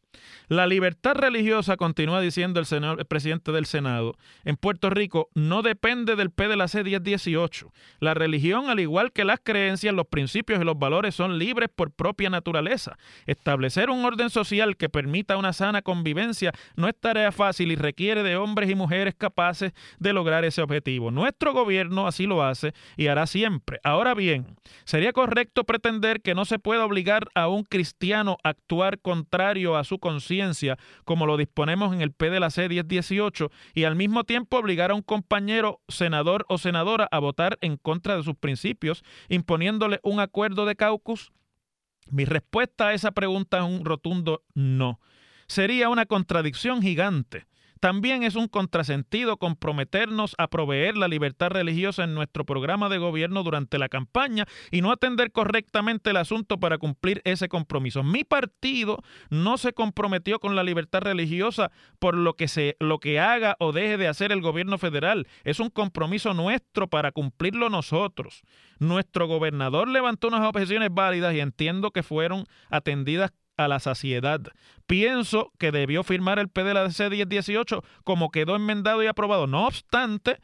La 0.48 0.66
libertad 0.66 1.14
religiosa, 1.14 1.76
continúa 1.76 2.20
diciendo 2.20 2.58
el, 2.58 2.66
senador, 2.66 3.06
presidente 3.06 3.52
del 3.52 3.66
Senado, 3.66 4.16
en 4.44 4.56
Puerto 4.56 4.90
Rico 4.90 5.28
no 5.34 5.62
depende 5.62 6.16
del 6.16 6.30
P 6.30 6.48
de 6.48 6.56
la 6.56 6.66
C 6.66 6.82
1018. 6.82 7.72
La 8.00 8.14
religión, 8.14 8.68
al 8.68 8.80
igual 8.80 9.12
que 9.12 9.24
las 9.24 9.38
creencias, 9.40 9.94
los 9.94 10.08
principios 10.08 10.60
y 10.60 10.64
los 10.64 10.76
valores 10.76 11.14
son 11.14 11.38
libres 11.38 11.68
por 11.72 11.92
propia 11.92 12.30
naturaleza. 12.30 12.98
Establecer 13.26 13.90
un 13.90 14.04
orden 14.04 14.28
social 14.28 14.76
que 14.76 14.88
permita 14.88 15.36
una 15.36 15.52
sana 15.52 15.82
convivencia 15.82 16.52
no 16.74 16.88
es 16.88 16.98
tarea 16.98 17.30
fácil 17.30 17.70
y 17.70 17.76
requiere 17.76 18.24
de 18.24 18.36
hombres 18.36 18.68
y 18.70 18.74
mujeres 18.74 19.14
capaces 19.14 19.72
de 20.00 20.12
lograr 20.12 20.44
ese 20.44 20.62
objetivo. 20.62 21.12
Nuestro 21.12 21.52
gobierno 21.52 22.08
así 22.08 22.26
lo 22.26 22.42
hace 22.42 22.74
y 22.96 23.06
hará 23.06 23.28
siempre. 23.28 23.78
Ahora 23.84 24.14
bien, 24.14 24.56
sería 24.82 25.12
correcto 25.12 25.62
pretender 25.62 26.22
que 26.22 26.34
no 26.34 26.44
se 26.44 26.58
pueda 26.58 26.84
obligar 26.84 27.28
a 27.36 27.46
un 27.46 27.62
cristiano 27.62 28.38
a 28.42 28.48
actuar 28.48 28.98
contrario 28.98 29.76
a 29.76 29.84
su 29.84 29.99
conciencia, 30.00 30.78
como 31.04 31.26
lo 31.26 31.36
disponemos 31.36 31.94
en 31.94 32.00
el 32.00 32.12
P 32.12 32.30
de 32.30 32.40
la 32.40 32.50
C 32.50 32.68
1018, 32.68 33.50
y 33.74 33.84
al 33.84 33.94
mismo 33.94 34.24
tiempo 34.24 34.58
obligar 34.58 34.90
a 34.90 34.94
un 34.94 35.02
compañero 35.02 35.80
senador 35.88 36.46
o 36.48 36.58
senadora 36.58 37.08
a 37.10 37.18
votar 37.20 37.58
en 37.60 37.76
contra 37.76 38.16
de 38.16 38.22
sus 38.24 38.34
principios, 38.34 39.04
imponiéndole 39.28 40.00
un 40.02 40.18
acuerdo 40.18 40.66
de 40.66 40.74
caucus? 40.74 41.30
Mi 42.10 42.24
respuesta 42.24 42.88
a 42.88 42.94
esa 42.94 43.12
pregunta 43.12 43.58
es 43.58 43.64
un 43.64 43.84
rotundo 43.84 44.42
no. 44.54 44.98
Sería 45.46 45.88
una 45.88 46.06
contradicción 46.06 46.82
gigante. 46.82 47.46
También 47.80 48.22
es 48.22 48.36
un 48.36 48.46
contrasentido 48.46 49.38
comprometernos 49.38 50.34
a 50.36 50.48
proveer 50.48 50.98
la 50.98 51.08
libertad 51.08 51.48
religiosa 51.48 52.04
en 52.04 52.14
nuestro 52.14 52.44
programa 52.44 52.90
de 52.90 52.98
gobierno 52.98 53.42
durante 53.42 53.78
la 53.78 53.88
campaña 53.88 54.44
y 54.70 54.82
no 54.82 54.92
atender 54.92 55.32
correctamente 55.32 56.10
el 56.10 56.18
asunto 56.18 56.60
para 56.60 56.76
cumplir 56.76 57.22
ese 57.24 57.48
compromiso. 57.48 58.02
Mi 58.02 58.22
partido 58.22 59.02
no 59.30 59.56
se 59.56 59.72
comprometió 59.72 60.40
con 60.40 60.56
la 60.56 60.62
libertad 60.62 61.00
religiosa 61.00 61.70
por 61.98 62.14
lo 62.14 62.34
que 62.34 62.48
se 62.48 62.76
lo 62.80 62.98
que 62.98 63.18
haga 63.18 63.56
o 63.58 63.72
deje 63.72 63.96
de 63.96 64.08
hacer 64.08 64.30
el 64.30 64.42
gobierno 64.42 64.76
federal. 64.76 65.26
Es 65.44 65.58
un 65.58 65.70
compromiso 65.70 66.34
nuestro 66.34 66.88
para 66.88 67.12
cumplirlo 67.12 67.70
nosotros. 67.70 68.42
Nuestro 68.78 69.26
gobernador 69.26 69.88
levantó 69.88 70.28
unas 70.28 70.46
objeciones 70.46 70.90
válidas 70.92 71.34
y 71.34 71.40
entiendo 71.40 71.92
que 71.92 72.02
fueron 72.02 72.44
atendidas 72.68 73.32
a 73.64 73.68
la 73.68 73.80
saciedad. 73.80 74.40
Pienso 74.86 75.52
que 75.58 75.72
debió 75.72 76.02
firmar 76.02 76.38
el 76.38 76.48
PDLC 76.48 77.10
1018 77.10 77.82
como 78.04 78.30
quedó 78.30 78.56
enmendado 78.56 79.02
y 79.02 79.06
aprobado. 79.06 79.46
No 79.46 79.66
obstante, 79.66 80.38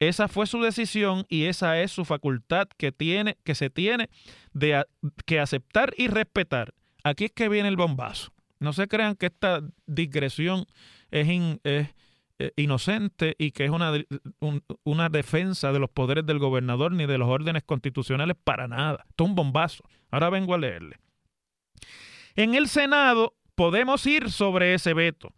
esa 0.00 0.28
fue 0.28 0.46
su 0.46 0.60
decisión 0.60 1.26
y 1.28 1.44
esa 1.44 1.80
es 1.80 1.92
su 1.92 2.04
facultad 2.04 2.68
que 2.76 2.92
tiene 2.92 3.36
que 3.44 3.54
se 3.54 3.70
tiene 3.70 4.08
de 4.52 4.84
que 5.26 5.40
aceptar 5.40 5.94
y 5.96 6.08
respetar. 6.08 6.74
Aquí 7.04 7.26
es 7.26 7.32
que 7.32 7.48
viene 7.48 7.68
el 7.68 7.76
bombazo. 7.76 8.32
No 8.60 8.72
se 8.72 8.88
crean 8.88 9.14
que 9.14 9.26
esta 9.26 9.62
digresión 9.86 10.64
es, 11.10 11.28
eh, 11.64 11.88
inocente 12.56 13.36
y 13.38 13.52
que 13.52 13.66
es 13.66 13.70
una, 13.70 13.92
un, 14.40 14.62
una 14.82 15.08
defensa 15.08 15.70
de 15.70 15.78
los 15.78 15.90
poderes 15.90 16.26
del 16.26 16.38
gobernador 16.38 16.92
ni 16.92 17.06
de 17.06 17.18
los 17.18 17.28
órdenes 17.28 17.62
constitucionales 17.62 18.36
para 18.42 18.66
nada. 18.66 19.04
Esto 19.08 19.24
es 19.24 19.30
un 19.30 19.36
bombazo. 19.36 19.84
Ahora 20.10 20.30
vengo 20.30 20.54
a 20.54 20.58
leerle. 20.58 20.96
En 22.36 22.54
el 22.54 22.68
Senado 22.68 23.34
podemos 23.54 24.06
ir 24.06 24.30
sobre 24.30 24.74
ese 24.74 24.92
veto. 24.92 25.32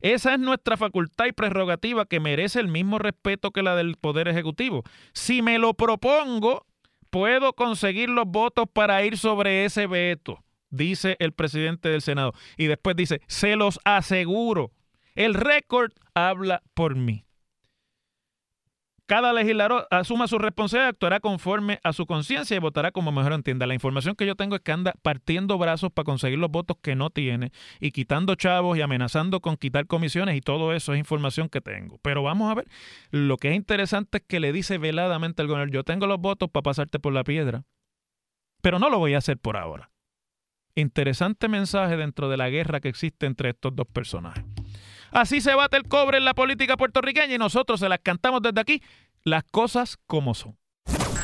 Esa 0.00 0.34
es 0.34 0.40
nuestra 0.40 0.76
facultad 0.76 1.26
y 1.26 1.32
prerrogativa 1.32 2.06
que 2.06 2.20
merece 2.20 2.60
el 2.60 2.68
mismo 2.68 2.98
respeto 2.98 3.50
que 3.50 3.62
la 3.62 3.76
del 3.76 3.96
Poder 3.96 4.28
Ejecutivo. 4.28 4.84
Si 5.12 5.42
me 5.42 5.58
lo 5.58 5.74
propongo, 5.74 6.66
puedo 7.10 7.52
conseguir 7.52 8.08
los 8.08 8.26
votos 8.26 8.66
para 8.72 9.04
ir 9.04 9.18
sobre 9.18 9.64
ese 9.64 9.86
veto, 9.86 10.42
dice 10.70 11.16
el 11.18 11.32
presidente 11.32 11.88
del 11.88 12.00
Senado. 12.00 12.32
Y 12.56 12.66
después 12.66 12.96
dice, 12.96 13.20
se 13.26 13.56
los 13.56 13.80
aseguro, 13.84 14.72
el 15.16 15.34
récord 15.34 15.92
habla 16.14 16.62
por 16.74 16.94
mí. 16.94 17.24
Cada 19.08 19.32
legislador 19.32 19.88
asuma 19.90 20.28
su 20.28 20.38
responsabilidad, 20.38 20.90
actuará 20.90 21.18
conforme 21.18 21.80
a 21.82 21.94
su 21.94 22.04
conciencia 22.04 22.54
y 22.54 22.60
votará 22.60 22.90
como 22.90 23.10
mejor 23.10 23.32
entienda. 23.32 23.66
La 23.66 23.72
información 23.72 24.14
que 24.14 24.26
yo 24.26 24.34
tengo 24.34 24.54
es 24.54 24.60
que 24.60 24.70
anda 24.70 24.92
partiendo 25.00 25.56
brazos 25.56 25.90
para 25.90 26.04
conseguir 26.04 26.38
los 26.38 26.50
votos 26.50 26.76
que 26.82 26.94
no 26.94 27.08
tiene 27.08 27.50
y 27.80 27.92
quitando 27.92 28.34
chavos 28.34 28.76
y 28.76 28.82
amenazando 28.82 29.40
con 29.40 29.56
quitar 29.56 29.86
comisiones 29.86 30.36
y 30.36 30.42
todo 30.42 30.74
eso 30.74 30.92
es 30.92 30.98
información 30.98 31.48
que 31.48 31.62
tengo. 31.62 31.96
Pero 32.02 32.22
vamos 32.22 32.52
a 32.52 32.54
ver, 32.56 32.68
lo 33.10 33.38
que 33.38 33.48
es 33.48 33.56
interesante 33.56 34.18
es 34.18 34.24
que 34.28 34.40
le 34.40 34.52
dice 34.52 34.76
veladamente 34.76 35.40
al 35.40 35.48
gobernador, 35.48 35.72
yo 35.72 35.84
tengo 35.84 36.06
los 36.06 36.20
votos 36.20 36.50
para 36.50 36.64
pasarte 36.64 36.98
por 36.98 37.14
la 37.14 37.24
piedra, 37.24 37.64
pero 38.60 38.78
no 38.78 38.90
lo 38.90 38.98
voy 38.98 39.14
a 39.14 39.18
hacer 39.18 39.38
por 39.38 39.56
ahora. 39.56 39.90
Interesante 40.74 41.48
mensaje 41.48 41.96
dentro 41.96 42.28
de 42.28 42.36
la 42.36 42.50
guerra 42.50 42.80
que 42.80 42.90
existe 42.90 43.24
entre 43.24 43.48
estos 43.48 43.74
dos 43.74 43.86
personajes. 43.86 44.44
Así 45.10 45.40
se 45.40 45.54
bate 45.54 45.76
el 45.76 45.88
cobre 45.88 46.18
en 46.18 46.24
la 46.24 46.34
política 46.34 46.76
puertorriqueña 46.76 47.34
y 47.34 47.38
nosotros 47.38 47.80
se 47.80 47.88
las 47.88 48.00
cantamos 48.00 48.42
desde 48.42 48.60
aquí, 48.60 48.82
las 49.24 49.44
cosas 49.44 49.98
como 50.06 50.34
son. 50.34 50.56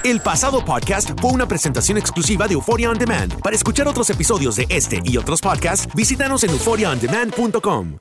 El 0.04 0.20
pasado 0.20 0.62
podcast 0.62 1.18
fue 1.18 1.32
una 1.32 1.48
presentación 1.48 1.96
exclusiva 1.96 2.46
de 2.46 2.54
Euphoria 2.54 2.90
On 2.90 2.98
Demand. 2.98 3.40
Para 3.40 3.56
escuchar 3.56 3.88
otros 3.88 4.10
episodios 4.10 4.56
de 4.56 4.66
este 4.68 5.00
y 5.02 5.16
otros 5.16 5.40
podcasts, 5.40 5.88
visítanos 5.94 6.44
en 6.44 6.50
euphoriaondemand.com. 6.50 7.98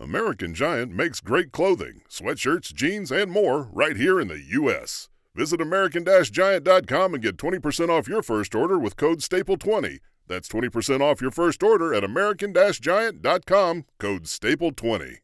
American 0.00 0.52
Giant 0.52 0.90
makes 0.90 1.20
great 1.20 1.52
clothing, 1.52 2.02
sweatshirts, 2.10 2.72
jeans, 2.74 3.12
and 3.12 3.30
more 3.30 3.68
right 3.72 3.96
here 3.96 4.20
in 4.20 4.26
the 4.26 4.40
U.S. 4.58 5.08
Visit 5.36 5.60
American-Giant.com 5.60 7.14
and 7.14 7.22
get 7.22 7.36
20% 7.36 7.88
off 7.88 8.08
your 8.08 8.22
first 8.22 8.54
order 8.54 8.78
with 8.78 8.96
code 8.96 9.18
STAPLE20. 9.20 9.98
That's 10.26 10.48
20% 10.48 11.00
off 11.00 11.20
your 11.20 11.30
first 11.30 11.62
order 11.62 11.94
at 11.94 12.04
American-Giant.com, 12.04 13.84
code 13.98 14.24
STAPLE20. 14.24 15.23